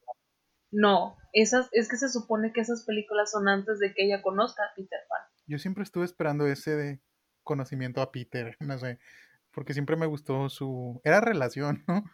[0.73, 4.63] No, esas, es que se supone que esas películas son antes de que ella conozca
[4.65, 5.21] a Peter Pan.
[5.47, 7.01] Yo siempre estuve esperando ese de
[7.43, 8.99] conocimiento a Peter, no sé,
[9.53, 11.01] porque siempre me gustó su...
[11.05, 12.05] Era relación, ¿no?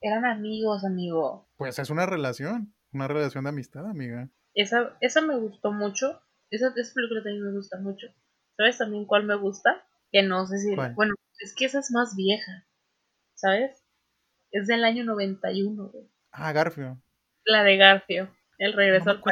[0.00, 1.48] Eran amigos, amigo.
[1.56, 4.30] Pues es una relación, una relación de amistad, amiga.
[4.54, 8.06] Esa, esa me gustó mucho, esa, esa película también me gusta mucho.
[8.56, 9.84] ¿Sabes también cuál me gusta?
[10.10, 10.74] Que no sé si...
[10.74, 12.66] Bueno, es que esa es más vieja,
[13.34, 13.84] ¿sabes?
[14.50, 16.08] Es del año 91, güey.
[16.30, 17.02] Ah, Garfio.
[17.46, 18.28] La de Garfio.
[18.58, 19.22] El regreso al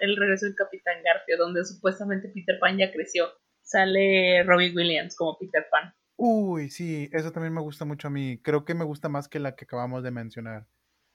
[0.00, 3.26] el regreso del Capitán Garfio, donde supuestamente Peter Pan ya creció.
[3.62, 5.94] Sale Robbie Williams como Peter Pan.
[6.16, 8.40] Uy, sí, eso también me gusta mucho a mí.
[8.42, 10.66] Creo que me gusta más que la que acabamos de mencionar.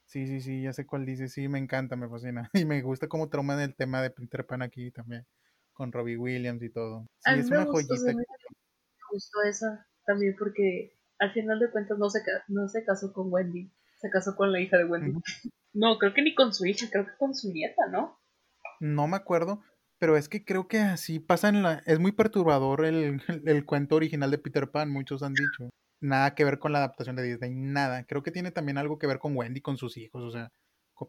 [0.05, 1.29] Sí, sí, sí, ya sé cuál dice.
[1.29, 2.49] Sí, me encanta, me fascina.
[2.63, 5.25] Y me gusta cómo trauman el tema de Peter Pan aquí también,
[5.73, 7.05] con Robbie Williams y todo.
[7.19, 7.93] Sí, es una joyita.
[8.05, 8.23] Me
[9.11, 13.71] gustó esa también porque al final de cuentas no se, no se casó con Wendy,
[14.01, 15.13] se casó con la hija de Wendy.
[15.73, 18.19] No, creo que ni con su hija, creo que con su nieta, ¿no?
[18.79, 19.61] No me acuerdo,
[19.99, 21.83] pero es que creo que así pasa en la...
[21.85, 25.69] Es muy perturbador el, el, cuento original de Peter Pan, muchos han dicho.
[26.01, 28.05] Nada que ver con la adaptación de Disney, nada.
[28.05, 30.49] Creo que tiene también algo que ver con Wendy, con sus hijos, o sea,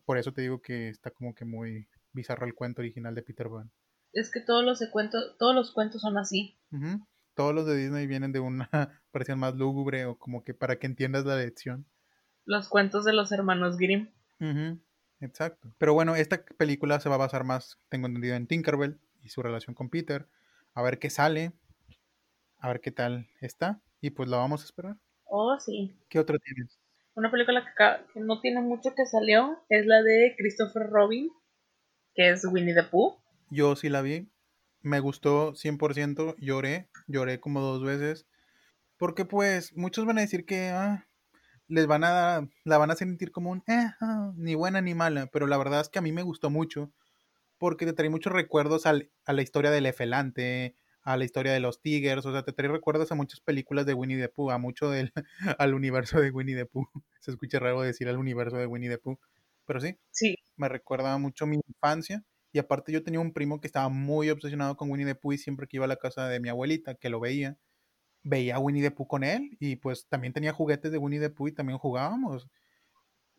[0.05, 3.49] por eso te digo que está como que muy bizarro el cuento original de Peter
[3.49, 3.71] Pan.
[4.13, 6.59] Es que todos los cuentos, todos los cuentos son así.
[7.35, 8.69] Todos los de Disney vienen de una
[9.13, 11.87] versión más lúgubre o como que para que entiendas la lección.
[12.45, 14.13] Los cuentos de los hermanos Grimm.
[15.21, 15.73] Exacto.
[15.79, 19.43] Pero bueno, esta película se va a basar más, tengo entendido, en Tinkerbell y su
[19.43, 20.27] relación con Peter.
[20.75, 21.53] A ver qué sale,
[22.59, 23.81] a ver qué tal está.
[24.01, 24.97] Y pues la vamos a esperar.
[25.25, 25.95] Oh, sí.
[26.09, 26.79] ¿Qué otro tienes?
[27.15, 31.29] Una película que, no tiene mucho que salió es la de Christopher Robin,
[32.15, 33.21] que es Winnie the Pooh.
[33.51, 34.31] Yo sí la vi.
[34.81, 36.37] Me gustó 100%.
[36.39, 36.89] Lloré.
[37.07, 38.27] Lloré como dos veces.
[38.97, 41.10] Porque pues muchos van a decir que ah,
[41.71, 45.29] les van a, la van a sentir como un, eh, ah, ni buena ni mala,
[45.33, 46.93] pero la verdad es que a mí me gustó mucho
[47.59, 51.81] porque te trae muchos recuerdos a la historia del Efelante, a la historia de los
[51.81, 54.91] Tigers, o sea, te trae recuerdos a muchas películas de Winnie the Pooh, a mucho
[54.91, 55.13] del,
[55.59, 56.87] al universo de Winnie the Pooh.
[57.21, 59.19] Se escucha raro decir al universo de Winnie the Pooh,
[59.67, 60.37] pero sí, sí.
[60.57, 64.77] me recuerda mucho mi infancia Y aparte yo tenía un primo que estaba muy obsesionado
[64.77, 67.11] con Winnie the Pooh y siempre que iba a la casa de mi abuelita, que
[67.11, 67.57] lo veía,
[68.23, 71.31] veía a Winnie the Pooh con él y pues también tenía juguetes de Winnie the
[71.31, 72.49] Pooh y también jugábamos.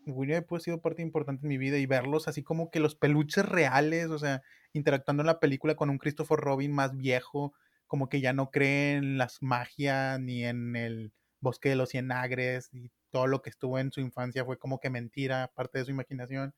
[0.06, 2.80] Winnie the Pooh ha sido parte importante en mi vida y verlos así como que
[2.80, 4.42] los peluches reales, o sea,
[4.74, 7.54] interactuando en la película con un Christopher Robin más viejo,
[7.88, 12.70] como que ya no cree en las magias ni en el bosque de los cienagres
[12.74, 15.92] y todo lo que estuvo en su infancia fue como que mentira, parte de su
[15.92, 16.54] imaginación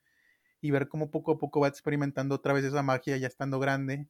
[0.61, 4.07] y ver cómo poco a poco va experimentando otra vez esa magia ya estando grande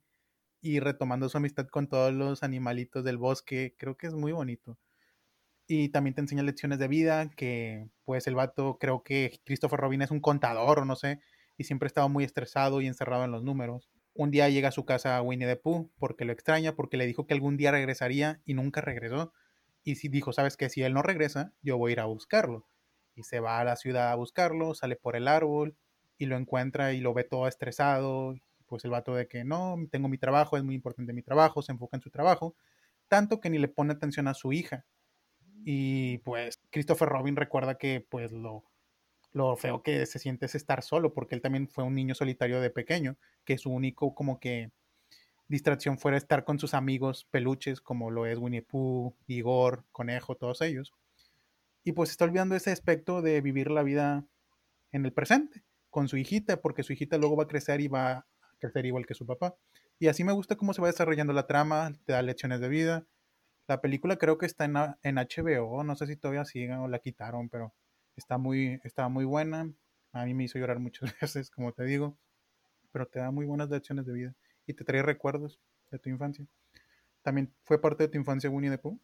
[0.64, 4.80] y retomando su amistad con todos los animalitos del bosque, creo que es muy bonito.
[5.68, 10.01] Y también te enseña lecciones de vida, que pues el vato, creo que Christopher Robin
[10.01, 11.20] es un contador o no sé,
[11.57, 13.91] y siempre estaba muy estresado y encerrado en los números.
[14.14, 17.28] Un día llega a su casa Winnie the Pooh porque lo extraña, porque le dijo
[17.28, 19.34] que algún día regresaría y nunca regresó.
[19.84, 22.66] Y si dijo, sabes que si él no regresa, yo voy a ir a buscarlo.
[23.16, 25.76] Y se va a la ciudad a buscarlo, sale por el árbol,
[26.18, 28.36] y lo encuentra y lo ve todo estresado,
[28.68, 31.72] pues el vato de que no, tengo mi trabajo, es muy importante mi trabajo, se
[31.72, 32.55] enfoca en su trabajo,
[33.07, 34.86] tanto que ni le pone atención a su hija.
[35.66, 38.64] Y pues Christopher Robin recuerda que pues lo,
[39.32, 42.61] lo feo que se siente es estar solo, porque él también fue un niño solitario
[42.61, 44.72] de pequeño, que su único como que
[45.47, 50.61] distracción fuera estar con sus amigos peluches, como lo es Winnie Pooh, Igor, Conejo, todos
[50.61, 50.93] ellos.
[51.84, 54.26] Y pues está olvidando ese aspecto de vivir la vida
[54.91, 58.26] en el presente con su hijita, porque su hijita luego va a crecer y va
[58.64, 59.55] crecer igual que su papá.
[59.99, 63.05] Y así me gusta cómo se va desarrollando la trama, te da lecciones de vida.
[63.68, 66.99] La película creo que está en, en HBO, no sé si todavía sigue o la
[66.99, 67.74] quitaron, pero
[68.16, 69.72] está muy, está muy buena.
[70.11, 72.18] A mí me hizo llorar muchas veces, como te digo,
[72.91, 74.36] pero te da muy buenas lecciones de vida
[74.66, 75.59] y te trae recuerdos
[75.91, 76.45] de tu infancia.
[77.22, 78.99] ¿También fue parte de tu infancia Winnie the Pooh?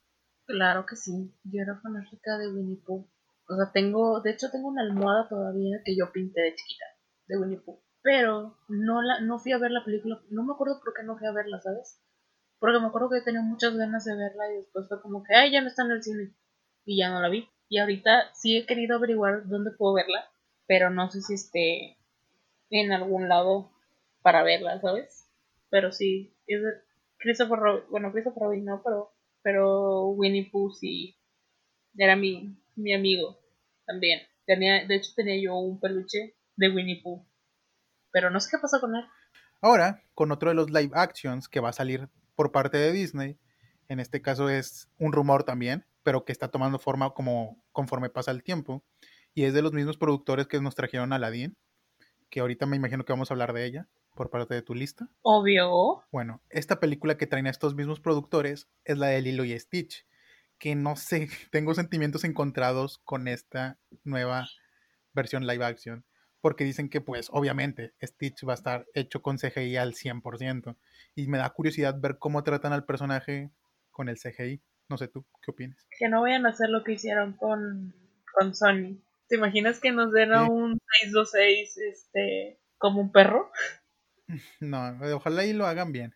[0.45, 3.07] Claro que sí, yo era fanática de Winnie Pooh.
[3.47, 6.85] O sea, tengo, de hecho tengo una almohada todavía que yo pinté de chiquita,
[7.27, 7.81] de Winnie Pooh.
[8.01, 11.17] Pero no la, no fui a ver la película, no me acuerdo por qué no
[11.17, 12.01] fui a verla, ¿sabes?
[12.59, 15.51] Porque me acuerdo que tenía muchas ganas de verla y después fue como que, ay,
[15.51, 16.33] ya no está en el cine.
[16.85, 17.47] Y ya no la vi.
[17.67, 20.25] Y ahorita sí he querido averiguar dónde puedo verla,
[20.65, 21.97] pero no sé si esté
[22.69, 23.71] en algún lado
[24.21, 25.29] para verla, ¿sabes?
[25.69, 26.61] Pero sí, es
[27.17, 31.15] Christopher Robin, bueno, Christopher Robin no, pero, pero Winnie Pooh sí
[31.97, 33.39] era mi, mi amigo
[33.85, 34.21] también.
[34.45, 37.25] Tenía, de hecho, tenía yo un peluche de Winnie Pooh.
[38.11, 39.05] Pero no sé qué pasa con él.
[39.61, 43.37] Ahora, con otro de los live actions que va a salir por parte de Disney,
[43.89, 48.31] en este caso es un rumor también, pero que está tomando forma como conforme pasa
[48.31, 48.83] el tiempo,
[49.33, 51.57] y es de los mismos productores que nos trajeron Aladdin,
[52.29, 55.09] que ahorita me imagino que vamos a hablar de ella por parte de tu lista.
[55.21, 56.03] Obvio.
[56.11, 60.05] Bueno, esta película que traen a estos mismos productores es la de Lilo y Stitch,
[60.57, 64.47] que no sé, tengo sentimientos encontrados con esta nueva
[65.13, 66.05] versión live action.
[66.41, 70.77] Porque dicen que, pues, obviamente, Stitch va a estar hecho con CGI al 100%.
[71.15, 73.51] Y me da curiosidad ver cómo tratan al personaje
[73.91, 74.61] con el CGI.
[74.87, 75.87] No sé tú, ¿qué opinas?
[75.97, 77.93] Que no vayan a hacer lo que hicieron con,
[78.33, 78.97] con Sony.
[79.27, 83.51] ¿Te imaginas que nos den a un 626 este, como un perro?
[84.59, 86.13] No, ojalá y lo hagan bien.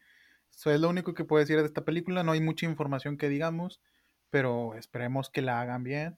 [0.52, 2.22] Eso es lo único que puedo decir de esta película.
[2.22, 3.82] No hay mucha información que digamos
[4.34, 6.18] pero esperemos que la hagan bien,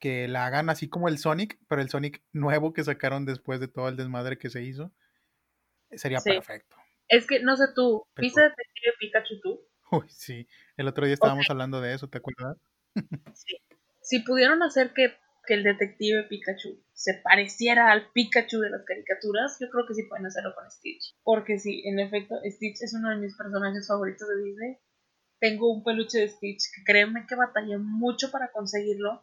[0.00, 3.68] que la hagan así como el Sonic, pero el Sonic nuevo que sacaron después de
[3.68, 4.92] todo el desmadre que se hizo,
[5.92, 6.76] sería perfecto.
[7.08, 9.60] Es que, no sé tú, ¿viste Detective Pikachu tú?
[9.90, 12.56] Uy, sí, el otro día estábamos hablando de eso, ¿te acuerdas?
[13.34, 13.56] sí.
[14.00, 15.14] Si pudieron hacer que,
[15.46, 20.02] que el detective Pikachu se pareciera al Pikachu de las caricaturas, yo creo que sí
[20.04, 21.14] pueden hacerlo con Stitch.
[21.22, 24.78] Porque sí, en efecto, Stitch es uno de mis personajes favoritos de Disney
[25.44, 29.22] tengo un peluche de Stitch que créeme que batallé mucho para conseguirlo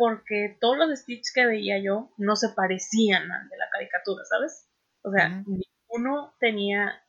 [0.00, 4.66] porque todos los Stitch que veía yo no se parecían al de la caricatura, ¿sabes?
[5.02, 7.04] O sea, ninguno tenía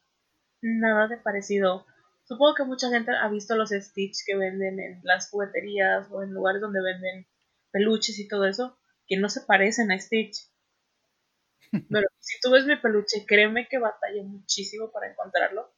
[0.62, 1.86] nada de parecido.
[2.26, 6.34] Supongo que mucha gente ha visto los Stitch que venden en las jugueterías o en
[6.34, 7.30] lugares donde venden
[7.72, 8.78] peluches y todo eso,
[9.08, 10.52] que no se parecen a Stitch.
[11.89, 15.74] Pero si tú ves mi peluche, créeme que batallé muchísimo para encontrarlo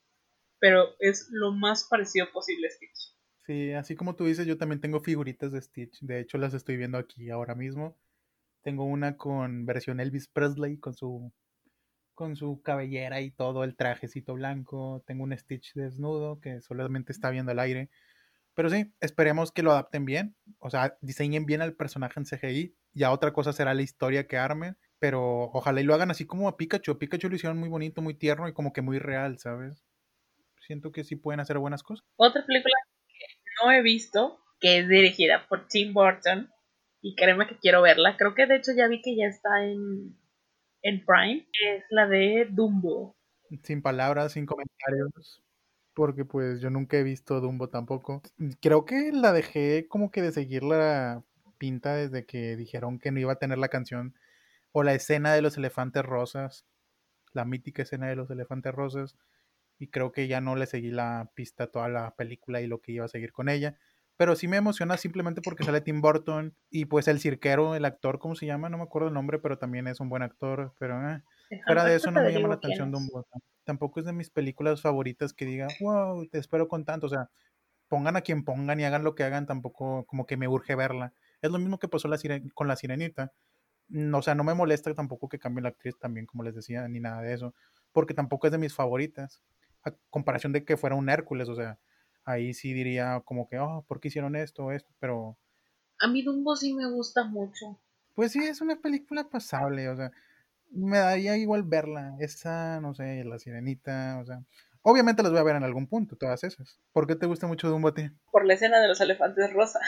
[0.63, 3.12] pero es lo más parecido posible a Stitch.
[3.45, 5.99] Sí, así como tú dices, yo también tengo figuritas de Stitch.
[6.01, 7.97] De hecho, las estoy viendo aquí ahora mismo.
[8.61, 11.33] Tengo una con versión Elvis Presley, con su,
[12.13, 15.03] con su cabellera y todo, el trajecito blanco.
[15.05, 17.89] Tengo un Stitch desnudo que solamente está viendo el aire.
[18.55, 20.35] Pero sí, esperemos que lo adapten bien.
[20.59, 22.75] O sea, diseñen bien al personaje en CGI.
[22.93, 24.77] Ya otra cosa será la historia que armen.
[24.99, 26.97] Pero ojalá y lo hagan así como a Pikachu.
[26.97, 29.83] Pikachu lo hicieron muy bonito, muy tierno y como que muy real, ¿sabes?
[30.65, 32.05] siento que sí pueden hacer buenas cosas.
[32.15, 32.73] Otra película
[33.63, 36.49] no he visto, que es dirigida por Tim Burton,
[37.01, 40.17] y créeme que quiero verla, creo que de hecho ya vi que ya está en,
[40.81, 43.15] en Prime, es la de Dumbo.
[43.63, 45.43] sin palabras, sin comentarios,
[45.93, 48.21] porque pues yo nunca he visto Dumbo tampoco.
[48.61, 51.23] Creo que la dejé como que de seguir la
[51.57, 54.15] pinta desde que dijeron que no iba a tener la canción
[54.71, 56.65] o la escena de los elefantes rosas,
[57.33, 59.17] la mítica escena de los elefantes rosas,
[59.79, 62.81] y creo que ya no le seguí la pista a toda la película y lo
[62.81, 63.77] que iba a seguir con ella.
[64.15, 68.19] Pero sí me emociona simplemente porque sale Tim Burton y pues el cirquero, el actor,
[68.19, 68.69] ¿cómo se llama?
[68.69, 70.75] No me acuerdo el nombre, pero también es un buen actor.
[70.77, 71.23] Pero eh,
[71.65, 73.25] fuera de eso no me llama la atención Dumbo.
[73.63, 77.07] Tampoco es de mis películas favoritas que diga, wow, te espero con tanto.
[77.07, 77.29] O sea,
[77.87, 81.13] pongan a quien pongan y hagan lo que hagan, tampoco como que me urge verla.
[81.41, 82.17] Es lo mismo que pasó la
[82.53, 83.33] con la sirenita.
[84.13, 86.99] O sea, no me molesta tampoco que cambie la actriz también, como les decía, ni
[86.99, 87.53] nada de eso.
[87.91, 89.41] Porque tampoco es de mis favoritas.
[89.83, 91.79] A comparación de que fuera un Hércules, o sea,
[92.25, 94.93] ahí sí diría como que, oh, ¿por qué hicieron esto o esto?
[94.99, 95.37] Pero...
[95.99, 97.79] A mí Dumbo sí me gusta mucho.
[98.13, 100.11] Pues sí, es una película pasable, o sea,
[100.71, 102.15] me daría igual verla.
[102.19, 104.43] Esa, no sé, La Sirenita, o sea...
[104.85, 106.77] Obviamente las voy a ver en algún punto, todas esas.
[106.91, 108.09] ¿Por qué te gusta mucho Dumbo a ti?
[108.31, 109.79] Por la escena de los elefantes rosa.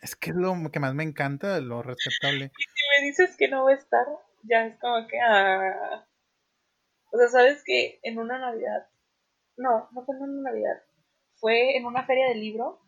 [0.00, 2.52] es que es lo que más me encanta, lo respetable.
[2.58, 4.06] Y si me dices que no va a estar,
[4.44, 5.18] ya es como que...
[5.20, 6.06] Ah...
[7.12, 8.86] O sea, sabes que en una Navidad
[9.56, 10.82] no, no fue en una Navidad.
[11.34, 12.80] Fue en una feria del libro,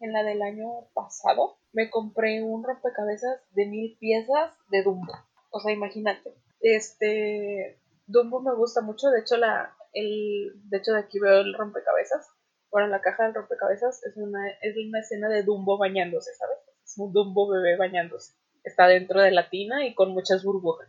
[0.00, 1.56] en la del año pasado.
[1.72, 5.12] Me compré un rompecabezas de mil piezas de Dumbo.
[5.50, 6.32] O sea, imagínate.
[6.60, 7.78] Este.
[8.06, 9.10] Dumbo me gusta mucho.
[9.10, 9.74] De hecho, la.
[9.92, 12.28] El, de hecho, de aquí veo el rompecabezas.
[12.70, 16.58] Bueno, la caja del rompecabezas es una, es una escena de Dumbo bañándose, ¿sabes?
[16.84, 18.34] Es un Dumbo bebé bañándose.
[18.64, 20.88] Está dentro de la tina y con muchas burbujas.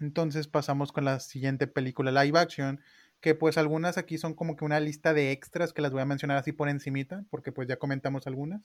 [0.00, 2.80] Entonces pasamos con la siguiente película live action,
[3.20, 6.06] que pues algunas aquí son como que una lista de extras que las voy a
[6.06, 8.62] mencionar así por encimita, porque pues ya comentamos algunas.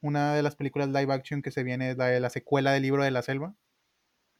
[0.00, 2.82] Una de las películas live action que se viene es la de la secuela del
[2.82, 3.54] libro de la selva,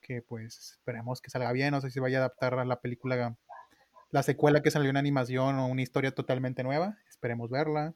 [0.01, 3.37] que pues esperemos que salga bien, no sé si vaya a adaptar a la película,
[4.09, 7.93] la secuela que salió en animación o una historia totalmente nueva, esperemos verla.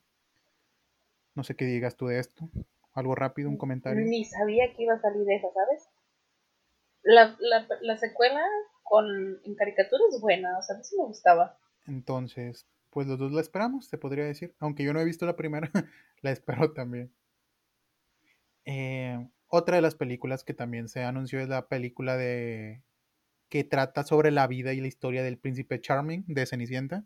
[1.35, 2.49] No sé qué digas tú de esto.
[2.93, 4.03] Algo rápido, un comentario.
[4.05, 5.89] Ni sabía que iba a salir de esa, ¿sabes?
[7.07, 8.41] La, la, la secuela
[8.83, 11.57] con, en caricaturas buena, o sea, a mí sí me gustaba.
[11.85, 14.55] Entonces, pues los dos la esperamos, te podría decir.
[14.59, 15.69] Aunque yo no he visto la primera,
[16.21, 17.13] la espero también.
[18.65, 22.83] Eh, otra de las películas que también se anunció es la película de
[23.49, 27.05] que trata sobre la vida y la historia del príncipe Charming de Cenicienta.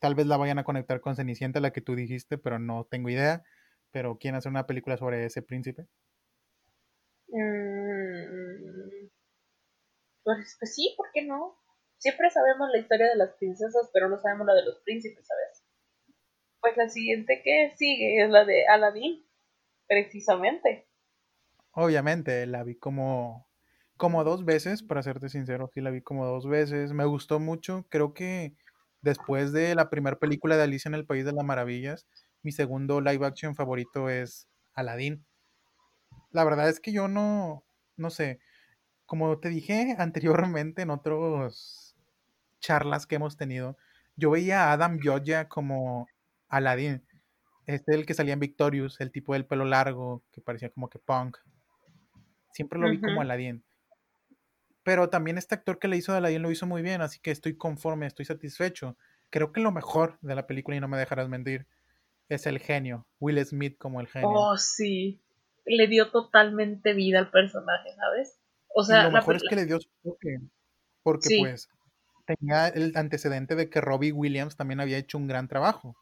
[0.00, 3.08] Tal vez la vayan a conectar con Cenicienta, la que tú dijiste, pero no tengo
[3.08, 3.44] idea.
[3.92, 5.86] Pero ¿quién hace una película sobre ese príncipe?
[7.28, 7.77] Mm,
[10.36, 11.56] pues, pues, sí, ¿por qué no?
[11.98, 15.64] Siempre sabemos la historia de las princesas, pero no sabemos la de los príncipes, ¿sabes?
[16.60, 19.26] Pues la siguiente que sigue es la de Aladdin,
[19.86, 20.86] precisamente.
[21.72, 23.48] Obviamente, la vi como,
[23.96, 26.92] como dos veces, para serte sincero, sí la vi como dos veces.
[26.92, 28.54] Me gustó mucho, creo que
[29.00, 32.06] después de la primera película de Alicia en el País de las Maravillas,
[32.42, 35.24] mi segundo live action favorito es Aladdin.
[36.30, 37.64] La verdad es que yo no,
[37.96, 38.40] no sé,
[39.08, 41.96] como te dije anteriormente en otros
[42.60, 43.76] charlas que hemos tenido,
[44.16, 46.06] yo veía a Adam Yoya como
[46.48, 47.02] Aladdin.
[47.66, 50.88] Este es el que salía en Victorious, el tipo del pelo largo, que parecía como
[50.88, 51.38] que punk.
[52.52, 53.64] Siempre lo vi como Aladdin.
[54.82, 57.30] Pero también este actor que le hizo de Aladdin lo hizo muy bien, así que
[57.30, 58.96] estoy conforme, estoy satisfecho.
[59.30, 61.66] Creo que lo mejor de la película, y no me dejarás mentir,
[62.28, 64.28] es el genio, Will Smith como el genio.
[64.30, 65.22] Oh, sí.
[65.64, 68.37] Le dio totalmente vida al personaje, ¿sabes?
[68.78, 70.38] O sea, lo mejor es que le dio su toque,
[71.02, 71.68] porque pues
[72.26, 75.96] tenía el antecedente de que Robbie Williams también había hecho un gran trabajo.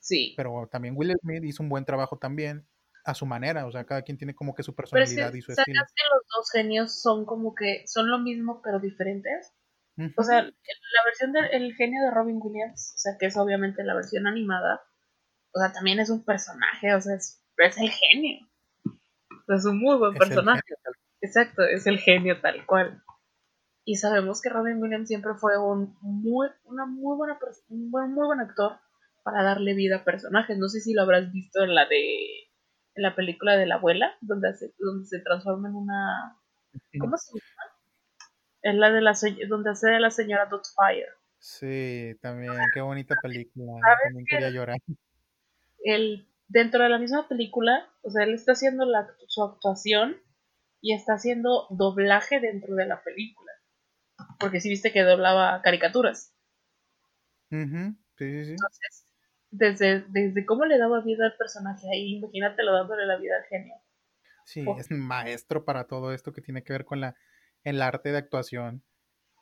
[0.00, 0.32] Sí.
[0.34, 2.66] Pero también Will Smith hizo un buen trabajo también
[3.04, 5.66] a su manera, o sea, cada quien tiene como que su personalidad y su estilo.
[5.66, 9.52] que los dos genios son como que son lo mismo pero diferentes?
[10.16, 13.94] O sea, la versión del genio de Robin Williams, o sea, que es obviamente la
[13.94, 14.80] versión animada,
[15.52, 18.48] o sea, también es un personaje, o sea, es, el genio.
[18.86, 20.62] O sea, es un muy buen personaje.
[21.22, 23.02] Exacto, es el genio tal cual.
[23.84, 28.26] Y sabemos que Robin Williams siempre fue un muy, una muy buena un buen, muy
[28.26, 28.78] buen actor
[29.22, 30.58] para darle vida a personajes.
[30.58, 32.48] No sé si lo habrás visto en la de
[32.94, 36.38] en la película de la abuela, donde se, donde se transforma en una
[37.00, 37.72] ¿cómo se llama?
[38.62, 39.12] Es la de la
[39.48, 41.08] donde hace de la señora Dotfire.
[41.38, 43.72] Sí, también, qué bonita película.
[44.04, 44.76] También quería llorar.
[45.84, 50.16] El, dentro de la misma película, o sea, él está haciendo la, su actuación
[50.82, 53.52] y está haciendo doblaje dentro de la película.
[54.38, 56.34] Porque si viste que doblaba caricaturas.
[57.48, 57.56] sí,
[58.18, 58.50] sí, sí.
[58.50, 59.06] Entonces,
[59.50, 63.74] desde, desde cómo le daba vida al personaje ahí, imagínatelo dándole la vida al genio.
[64.44, 67.14] Sí, es maestro para todo esto que tiene que ver con la,
[67.62, 68.82] el arte de actuación,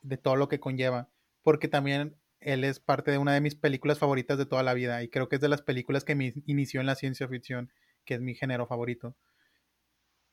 [0.03, 1.09] de todo lo que conlleva.
[1.43, 5.03] porque también él es parte de una de mis películas favoritas de toda la vida
[5.03, 7.73] y creo que es de las películas que me inició en la ciencia ficción,
[8.05, 9.17] que es mi género favorito,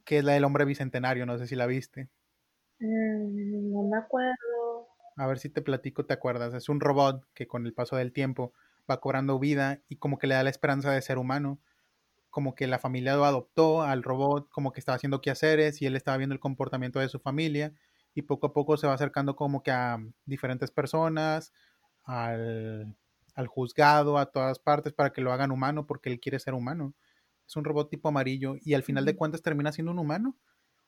[0.07, 2.09] que es la del hombre bicentenario, no sé si la viste.
[2.79, 4.87] Mm, no me acuerdo.
[5.17, 6.53] A ver si te platico, te acuerdas.
[6.53, 8.53] Es un robot que con el paso del tiempo
[8.89, 11.59] va cobrando vida y como que le da la esperanza de ser humano.
[12.29, 15.97] Como que la familia lo adoptó al robot, como que estaba haciendo quehaceres y él
[15.97, 17.73] estaba viendo el comportamiento de su familia
[18.13, 21.51] y poco a poco se va acercando como que a diferentes personas,
[22.05, 22.95] al,
[23.47, 26.93] juzgado, a todas partes para que lo hagan humano porque él quiere ser humano.
[27.47, 30.37] Es un robot tipo amarillo y al final de cuentas termina siendo un humano,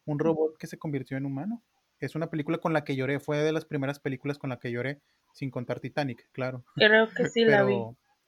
[0.06, 1.64] un robot que se convirtió en humano.
[2.00, 4.72] Es una película con la que lloré, fue de las primeras películas con la que
[4.72, 5.02] lloré,
[5.34, 6.66] sin contar Titanic, claro.
[6.76, 7.78] Creo que sí la vi.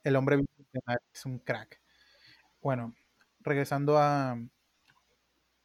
[0.03, 0.39] El hombre
[1.13, 1.81] es un crack.
[2.61, 2.95] Bueno,
[3.41, 4.39] regresando a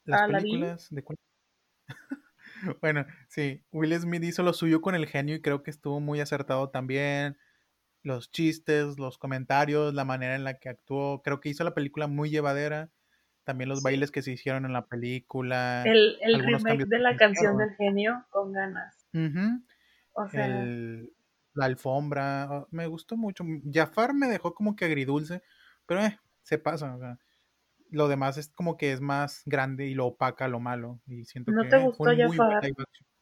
[0.04, 1.04] las películas de
[2.80, 6.20] bueno, sí, Will Smith hizo lo suyo con el genio y creo que estuvo muy
[6.20, 7.36] acertado también.
[8.06, 12.06] Los chistes, los comentarios, la manera en la que actuó, creo que hizo la película
[12.06, 12.88] muy llevadera.
[13.42, 15.82] También los bailes que se hicieron en la película.
[15.84, 19.08] El, el remake de la canción del genio con ganas.
[20.12, 20.46] o sea...
[20.46, 23.44] la alfombra, me gustó mucho.
[23.72, 25.42] Jafar me dejó como que agridulce,
[25.84, 26.94] pero eh, se pasa.
[26.94, 27.18] O sea,
[27.90, 31.00] lo demás es como que es más grande y lo opaca lo malo.
[31.08, 32.62] Y siento ¿No que te gustó Jafar?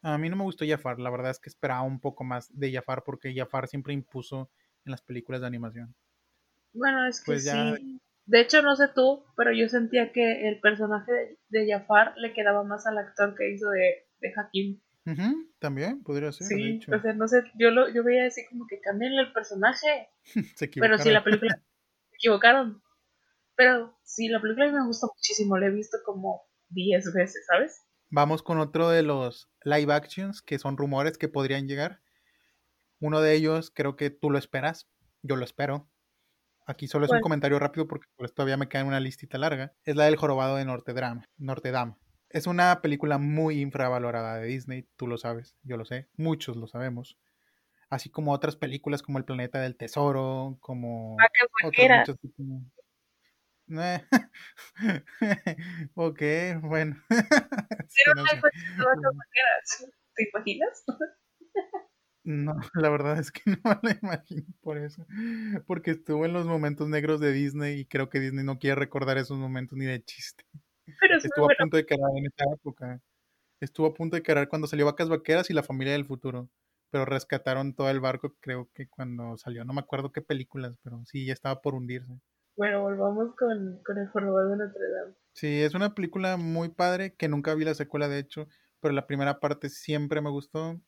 [0.02, 2.70] A mí no me gustó Jafar, la verdad es que esperaba un poco más de
[2.70, 4.50] Jafar porque Jafar siempre impuso
[4.84, 5.94] en las películas de animación.
[6.72, 8.00] Bueno, es que pues sí.
[8.26, 12.64] De hecho, no sé tú, pero yo sentía que el personaje de, Jafar le quedaba
[12.64, 14.80] más al actor que hizo de, de Hakim.
[15.58, 16.46] también podría ser.
[16.46, 20.08] Sí, o sea, no sé, yo, lo, yo veía así como que cambienle el personaje.
[20.80, 21.54] pero si la película
[22.10, 22.82] se equivocaron.
[23.56, 27.82] Pero sí, la película me gusta muchísimo, la he visto como 10 veces, ¿sabes?
[28.10, 32.00] Vamos con otro de los live actions que son rumores que podrían llegar.
[33.00, 34.88] Uno de ellos creo que tú lo esperas,
[35.22, 35.88] yo lo espero.
[36.66, 39.74] Aquí solo es un comentario rápido porque pues, todavía me queda una listita larga.
[39.84, 41.96] Es la del jorobado de Notre Dame.
[42.30, 46.66] Es una película muy infravalorada de Disney, tú lo sabes, yo lo sé, muchos lo
[46.66, 47.18] sabemos.
[47.90, 51.16] Así como otras películas como El Planeta del Tesoro, como...
[51.64, 52.18] Otros
[55.94, 56.22] ok,
[56.62, 56.96] bueno.
[60.14, 60.84] ¿Te imaginas?
[62.24, 65.06] No, la verdad es que no la imagino por eso.
[65.66, 69.18] Porque estuvo en los momentos negros de Disney y creo que Disney no quiere recordar
[69.18, 70.44] esos momentos ni de chiste.
[71.22, 73.00] estuvo a punto de quedar en esa época.
[73.60, 76.48] Estuvo a punto de quedar cuando salió Vacas Vaqueras y La Familia del Futuro.
[76.90, 79.64] Pero rescataron todo el barco, creo que cuando salió.
[79.64, 82.20] No me acuerdo qué películas, pero sí, ya estaba por hundirse.
[82.56, 85.14] Bueno, volvamos con, con El Jorobado de Notre Dame.
[85.32, 88.48] Sí, es una película muy padre, que nunca vi la secuela de hecho,
[88.80, 90.80] pero la primera parte siempre me gustó.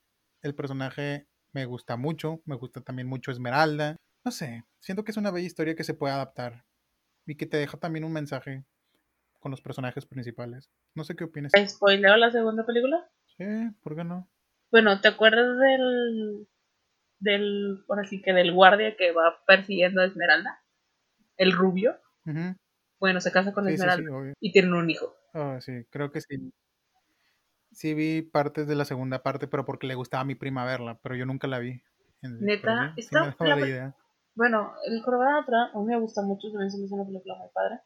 [0.47, 3.97] El personaje me gusta mucho, me gusta también mucho Esmeralda.
[4.25, 6.65] No sé, siento que es una bella historia que se puede adaptar
[7.27, 8.65] y que te deja también un mensaje
[9.41, 10.71] con los personajes principales.
[10.95, 11.51] No sé qué opinas.
[11.67, 13.11] ¿Spoileo la segunda película?
[13.37, 13.45] Sí,
[13.83, 14.31] ¿por qué no?
[14.71, 16.47] Bueno, ¿te acuerdas del
[17.19, 20.63] del, por así que del guardia que va persiguiendo a Esmeralda?
[21.39, 22.01] el rubio,
[23.01, 25.13] bueno, se casa con Esmeralda y tienen un hijo.
[25.35, 26.53] Oh, sí, creo que sí.
[27.73, 30.99] Sí vi partes de la segunda parte, pero porque le gustaba a mi prima verla,
[31.03, 31.83] pero yo nunca la vi.
[32.23, 33.37] Neta, está
[34.35, 37.49] Bueno, el otra a mí me gusta mucho, también se me hizo una película muy
[37.53, 37.81] padre.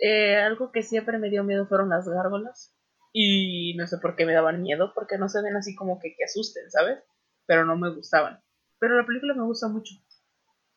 [0.00, 2.76] Eh, algo que siempre me dio miedo fueron las gárgolas.
[3.12, 6.14] Y no sé por qué me daban miedo, porque no se ven así como que,
[6.16, 6.98] que asusten, ¿sabes?
[7.46, 8.42] Pero no me gustaban.
[8.78, 9.94] Pero la película me gusta mucho.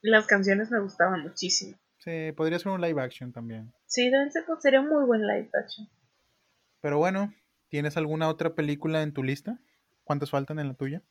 [0.01, 1.77] Las canciones me gustaban muchísimo.
[1.97, 3.73] Sí, podría ser un live action también.
[3.87, 4.11] Sí,
[4.59, 5.87] sería un muy buen live action.
[6.81, 7.33] Pero bueno,
[7.75, 9.59] ¿tienes alguna otra película en tu lista?
[10.05, 11.03] ¿Cuántas faltan en la tuya?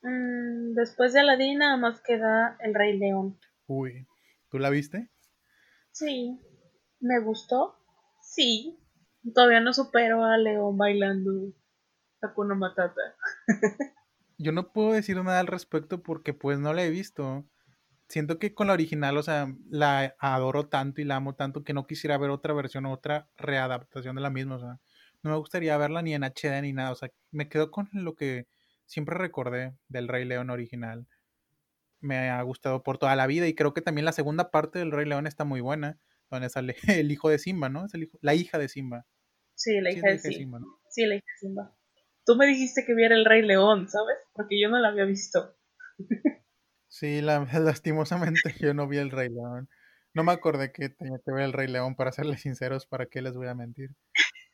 [0.00, 3.36] Mm, después de Aladdin nada más queda El Rey León.
[3.66, 4.06] Uy,
[4.48, 5.10] ¿tú la viste?
[5.90, 6.40] Sí,
[7.00, 7.74] me gustó.
[8.22, 8.78] Sí,
[9.34, 11.32] todavía no supero a León bailando
[12.22, 13.16] Hakuna Matata.
[14.38, 17.44] Yo no puedo decir nada al respecto porque pues no la he visto
[18.08, 21.72] siento que con la original, o sea, la adoro tanto y la amo tanto que
[21.72, 24.80] no quisiera ver otra versión o otra readaptación de la misma, o sea,
[25.26, 28.14] no me gustaría verla ni en HD ni nada, o sea, me quedo con lo
[28.14, 28.46] que
[28.86, 31.06] siempre recordé del Rey León original.
[32.00, 34.92] Me ha gustado por toda la vida y creo que también la segunda parte del
[34.92, 35.98] Rey León está muy buena,
[36.30, 37.86] donde sale el hijo de Simba, ¿no?
[37.86, 39.06] Es el hijo, la hija de Simba.
[39.54, 40.60] Sí, la hija, de, Simba.
[40.90, 41.76] Sí, la hija de Simba.
[42.26, 44.16] Tú me dijiste que viera el Rey León, ¿sabes?
[44.34, 45.56] Porque yo no la había visto.
[46.88, 49.68] Sí, la, lastimosamente yo no vi el Rey León.
[50.14, 53.20] No me acordé que tenía que ver el Rey León, para serles sinceros, ¿para qué
[53.20, 53.90] les voy a mentir?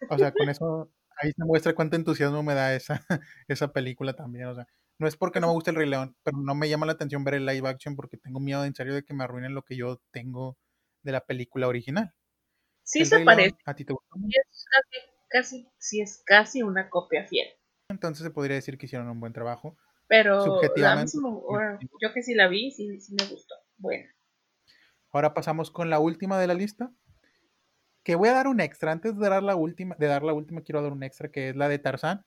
[0.09, 3.05] O sea, con eso ahí se muestra cuánto entusiasmo me da esa,
[3.49, 4.47] esa película también.
[4.47, 4.67] O sea,
[4.99, 7.25] no es porque no me guste el Rey León, pero no me llama la atención
[7.25, 9.77] ver el live action porque tengo miedo en serio de que me arruinen lo que
[9.77, 10.59] yo tengo
[11.03, 12.15] de la película original.
[12.85, 13.57] Sí se parece.
[13.65, 14.17] ¿A ti te gusta?
[14.19, 17.49] Sí es casi, casi, sí es casi una copia fiel.
[17.89, 19.77] Entonces se podría decir que hicieron un buen trabajo.
[20.09, 21.17] Pero subjetivamente,
[22.01, 23.55] yo que sí la vi, sí, sí me gustó.
[23.79, 24.09] Bueno.
[25.11, 26.93] Ahora pasamos con la última de la lista.
[28.03, 28.93] Que voy a dar un extra.
[28.93, 31.57] Antes de dar la última, de dar la última, quiero dar un extra, que es
[31.57, 32.25] la de Tarzán.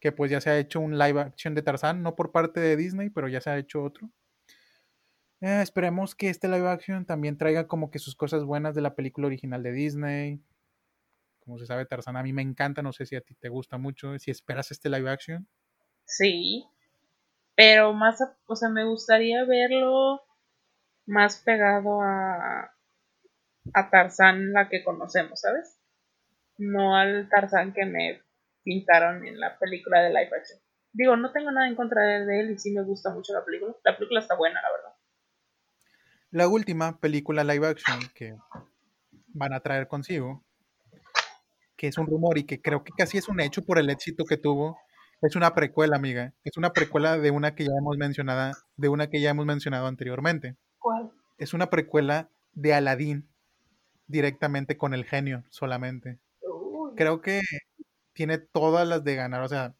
[0.00, 2.76] Que pues ya se ha hecho un live action de Tarzán, no por parte de
[2.76, 4.10] Disney, pero ya se ha hecho otro.
[5.40, 8.94] Eh, esperemos que este live action también traiga como que sus cosas buenas de la
[8.94, 10.42] película original de Disney.
[11.40, 13.76] Como se sabe, Tarzán a mí me encanta, no sé si a ti te gusta
[13.76, 15.46] mucho, si esperas este live action.
[16.06, 16.66] Sí,
[17.54, 20.22] pero más, o sea, me gustaría verlo
[21.06, 22.74] más pegado a,
[23.72, 25.78] a Tarzán la que conocemos, ¿sabes?
[26.58, 28.22] No al Tarzán que me
[28.62, 30.58] pintaron en la película de live action.
[30.92, 33.74] Digo, no tengo nada en contra de él y sí me gusta mucho la película.
[33.84, 34.94] La película está buena, la verdad.
[36.30, 38.36] La última película live action que
[39.28, 40.44] van a traer consigo,
[41.76, 44.24] que es un rumor y que creo que casi es un hecho por el éxito
[44.24, 44.78] que tuvo,
[45.20, 46.32] es una precuela, amiga.
[46.44, 49.86] Es una precuela de una que ya hemos mencionado, de una que ya hemos mencionado
[49.86, 50.56] anteriormente.
[50.78, 51.10] ¿Cuál?
[51.38, 53.28] Es una precuela de Aladdin
[54.06, 56.18] directamente con el genio solamente.
[56.96, 57.40] Creo que
[58.12, 59.74] tiene todas las de ganar, o sea,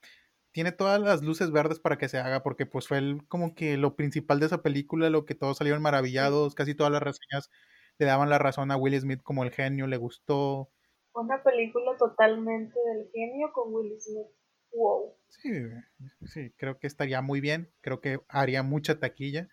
[0.52, 3.76] tiene todas las luces verdes para que se haga, porque pues fue el, como que
[3.76, 7.50] lo principal de esa película, lo que todos salieron maravillados, casi todas las reseñas
[7.98, 10.70] le daban la razón a Will Smith como el genio, le gustó.
[11.14, 14.26] Una película totalmente del genio con Will Smith.
[14.72, 15.16] Wow.
[15.28, 15.50] Sí,
[16.26, 19.48] sí, creo que estaría muy bien, creo que haría mucha taquilla,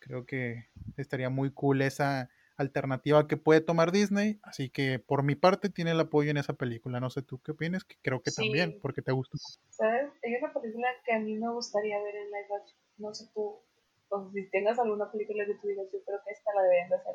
[0.00, 0.66] creo que
[0.96, 5.90] estaría muy cool esa alternativa que puede tomar Disney, así que por mi parte tiene
[5.90, 7.00] el apoyo en esa película.
[7.00, 9.36] No sé tú qué opinas, que creo que también, porque te gusta.
[9.70, 10.10] ¿Sabes?
[10.22, 12.78] Hay una película que a mí me gustaría ver en live action.
[12.98, 13.60] No sé tú,
[14.08, 16.96] o si tengas alguna película que tú digas, yo creo que esta la deben de
[16.96, 17.14] hacer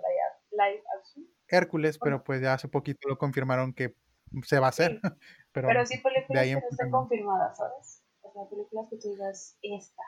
[0.52, 1.28] live action.
[1.48, 3.96] Hércules, pero pues ya hace poquito lo confirmaron que
[4.44, 5.00] se va a hacer.
[5.54, 8.04] pero, pero sí películas que no estén confirmadas, ¿sabes?
[8.22, 10.04] O sea, películas que tú digas, esta.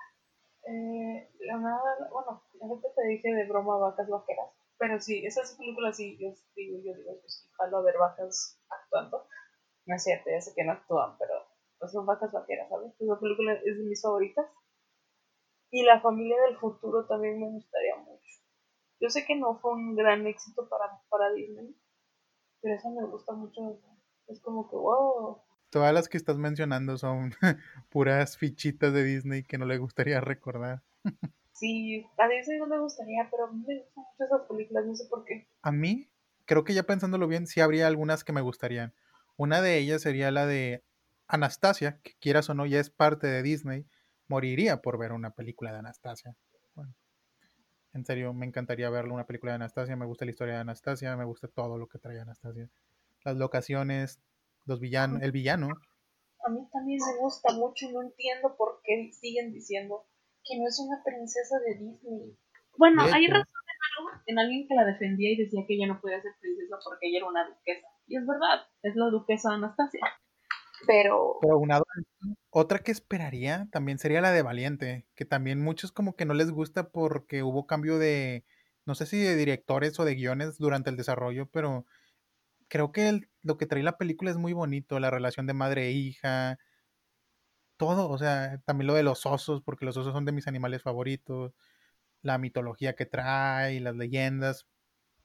[0.67, 5.95] Eh, la nada, bueno, gente te dije de broma vacas vaqueras pero sí, esas películas
[5.95, 9.27] sí, yo digo, yo digo, pues jalo a ver vacas actuando.
[9.85, 11.33] No es cierto, ya sé que no actúan, pero
[11.77, 12.91] pues son vacas vaqueras, ¿sabes?
[12.99, 14.47] Esa película es de mis favoritas.
[15.69, 18.25] Y La familia del futuro también me gustaría mucho.
[18.99, 21.75] Yo sé que no fue un gran éxito para, para Disney,
[22.59, 23.79] pero esa me gusta mucho.
[24.29, 25.43] Es como que, wow.
[25.69, 27.35] Todas las que estás mencionando son
[27.91, 30.81] puras fichitas de Disney que no le gustaría recordar.
[31.61, 34.95] Sí, a Disney no me gustaría, pero a mí me gustan mucho esas películas, no
[34.95, 35.47] sé por qué.
[35.61, 36.09] A mí,
[36.45, 38.95] creo que ya pensándolo bien, sí habría algunas que me gustarían.
[39.37, 40.83] Una de ellas sería la de
[41.27, 43.85] Anastasia, que quieras o no, ya es parte de Disney.
[44.27, 46.35] Moriría por ver una película de Anastasia.
[46.73, 46.95] Bueno,
[47.93, 49.95] en serio, me encantaría ver una película de Anastasia.
[49.95, 52.71] Me gusta la historia de Anastasia, me gusta todo lo que trae Anastasia.
[53.23, 54.19] Las locaciones,
[54.65, 55.69] los villanos, el villano.
[56.43, 60.07] A mí también me gusta mucho y no entiendo por qué siguen diciendo
[60.43, 62.37] que no es una princesa de Disney.
[62.77, 63.45] Bueno, hay razón
[64.25, 67.19] en, alguien que la defendía y decía que ella no podía ser princesa porque ella
[67.19, 67.87] era una duquesa.
[68.07, 70.01] Y es verdad, es la duquesa Anastasia.
[70.87, 71.37] Pero...
[71.41, 71.81] Pero una
[72.49, 76.51] otra que esperaría también sería la de Valiente, que también muchos como que no les
[76.51, 78.43] gusta porque hubo cambio de,
[78.85, 81.85] no sé si de directores o de guiones durante el desarrollo, pero
[82.67, 85.91] creo que lo que trae la película es muy bonito, la relación de madre e
[85.91, 86.57] hija,
[87.81, 90.83] todo, o sea, también lo de los osos, porque los osos son de mis animales
[90.83, 91.55] favoritos,
[92.21, 94.67] la mitología que trae, las leyendas.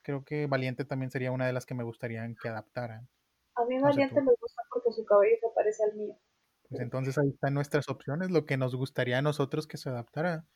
[0.01, 3.11] Creo que Valiente también sería una de las que me gustaría que adaptaran.
[3.57, 6.17] A mí Valiente me gusta porque su cabello se parece al mío.
[6.71, 10.47] Pues entonces ahí están nuestras opciones, lo que nos gustaría a nosotros que se adaptara.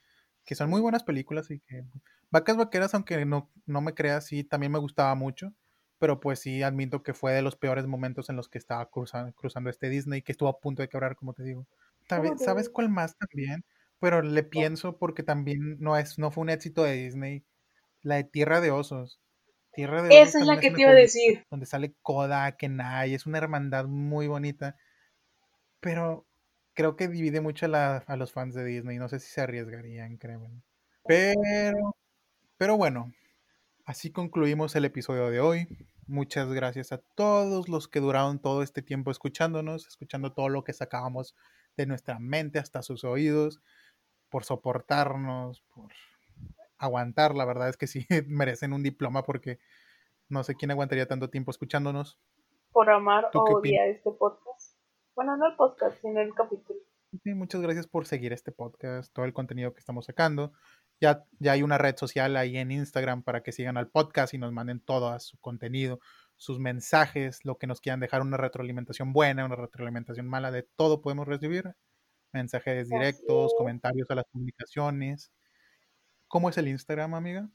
[0.47, 1.85] Que son muy buenas películas y que...
[2.31, 5.52] Vacas Vaqueras, aunque no, no me creas, sí, también me gustaba mucho.
[5.98, 9.35] Pero pues sí, admito que fue de los peores momentos en los que estaba cruzando,
[9.35, 11.66] cruzando este Disney, que estuvo a punto de quebrar, como te digo.
[12.39, 13.65] ¿Sabes, cuál más también?
[14.01, 17.45] Pero le pienso porque también no es, no fue un éxito de Disney.
[18.03, 19.20] La de Tierra de Osos.
[19.73, 20.28] Tierra de Osos.
[20.28, 21.47] Esa es la que te iba a decir.
[21.51, 24.77] Donde sale Koda, Kenai, es una hermandad muy bonita.
[25.81, 26.27] Pero
[26.74, 28.99] creo que divide mucho a, los fans de Disney.
[28.99, 30.62] No sé si se arriesgarían, créeme.
[31.05, 31.97] Pero,
[32.57, 33.12] pero bueno,
[33.85, 35.69] así concluimos el episodio de hoy.
[36.07, 40.73] Muchas gracias a todos los que duraron todo este tiempo escuchándonos, escuchando todo lo que
[40.73, 41.37] sacábamos
[41.76, 43.60] de nuestra mente hasta sus oídos,
[44.28, 45.92] por soportarnos, por
[46.78, 47.34] aguantar.
[47.34, 49.59] La verdad es que sí merecen un diploma porque
[50.28, 52.18] no sé quién aguantaría tanto tiempo escuchándonos.
[52.72, 54.76] Por amar o odiar este podcast.
[55.14, 56.78] Bueno, no el podcast, sino el capítulo.
[57.24, 60.52] Sí, muchas gracias por seguir este podcast, todo el contenido que estamos sacando.
[61.01, 64.38] Ya, ya hay una red social ahí en Instagram para que sigan al podcast y
[64.38, 65.98] nos manden todo su contenido,
[66.41, 71.03] sus mensajes, lo que nos quieran dejar, una retroalimentación buena, una retroalimentación mala, de todo
[71.03, 71.77] podemos recibir.
[72.33, 75.31] Mensajes directos, comentarios a las publicaciones.
[76.29, 77.51] ¿Cómo es el Instagram, amiga?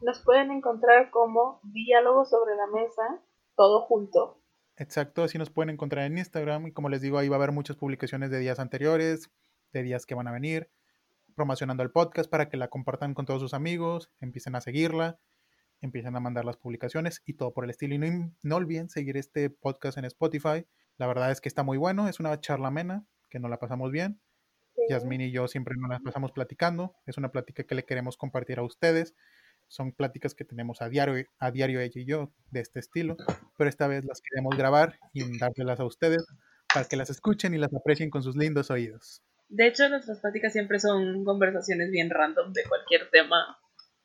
[0.00, 3.20] Nos pueden encontrar como diálogo sobre la mesa,
[3.56, 4.40] todo junto.
[4.76, 7.50] Exacto, así nos pueden encontrar en Instagram y como les digo, ahí va a haber
[7.50, 9.32] muchas publicaciones de días anteriores,
[9.72, 10.70] de días que van a venir,
[11.34, 15.18] promocionando el podcast para que la compartan con todos sus amigos, empiecen a seguirla,
[15.84, 17.94] empiecen a mandar las publicaciones y todo por el estilo.
[17.94, 17.98] Y
[18.42, 20.66] no, olviden seguir este podcast en Spotify.
[20.96, 23.90] La verdad es que está muy bueno, es una charla amena, que nos la pasamos
[23.90, 24.20] bien.
[24.88, 28.58] Yasmin y yo siempre nos la pasamos platicando, es una plática que le queremos compartir
[28.58, 29.14] a ustedes
[29.68, 33.16] son pláticas que tenemos a diario, a diario ella y yo de este estilo,
[33.56, 36.24] pero esta vez las queremos grabar y dárselas a ustedes
[36.72, 39.22] para que las escuchen y las aprecien con sus lindos oídos.
[39.48, 43.58] De hecho, nuestras pláticas siempre son conversaciones bien random de cualquier tema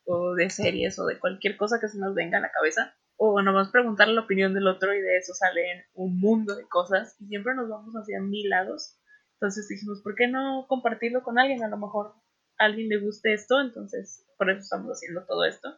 [0.04, 2.94] o de series o de cualquier cosa que se nos venga a la cabeza.
[3.16, 7.16] O a preguntar la opinión del otro y de eso salen un mundo de cosas
[7.20, 8.98] y siempre nos vamos hacia mil lados.
[9.34, 11.62] Entonces dijimos, ¿por qué no compartirlo con alguien?
[11.62, 12.14] A lo mejor
[12.58, 15.68] a alguien le guste esto, entonces por eso estamos haciendo todo esto.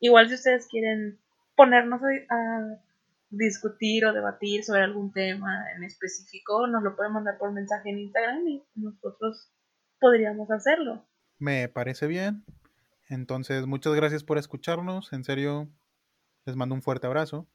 [0.00, 1.18] Igual si ustedes quieren
[1.56, 2.82] ponernos a,
[3.30, 7.98] discutir o debatir sobre algún tema en específico, nos lo pueden mandar por mensaje en
[7.98, 9.52] Instagram y nosotros
[10.00, 11.06] podríamos hacerlo.
[11.38, 12.42] Me parece bien.
[13.08, 15.12] Entonces, muchas gracias por escucharnos.
[15.12, 15.68] En serio,
[16.44, 17.48] les mando un fuerte abrazo.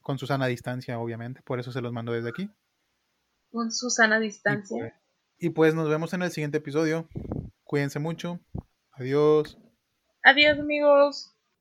[0.00, 1.40] Con Susana a distancia, obviamente.
[1.42, 2.50] Por eso se los mando desde aquí.
[3.50, 4.78] Con Susana a distancia.
[4.78, 4.92] Pues,
[5.38, 7.08] y pues nos vemos en el siguiente episodio.
[7.64, 8.40] Cuídense mucho.
[8.92, 9.58] Adiós.
[10.22, 11.33] Adiós amigos.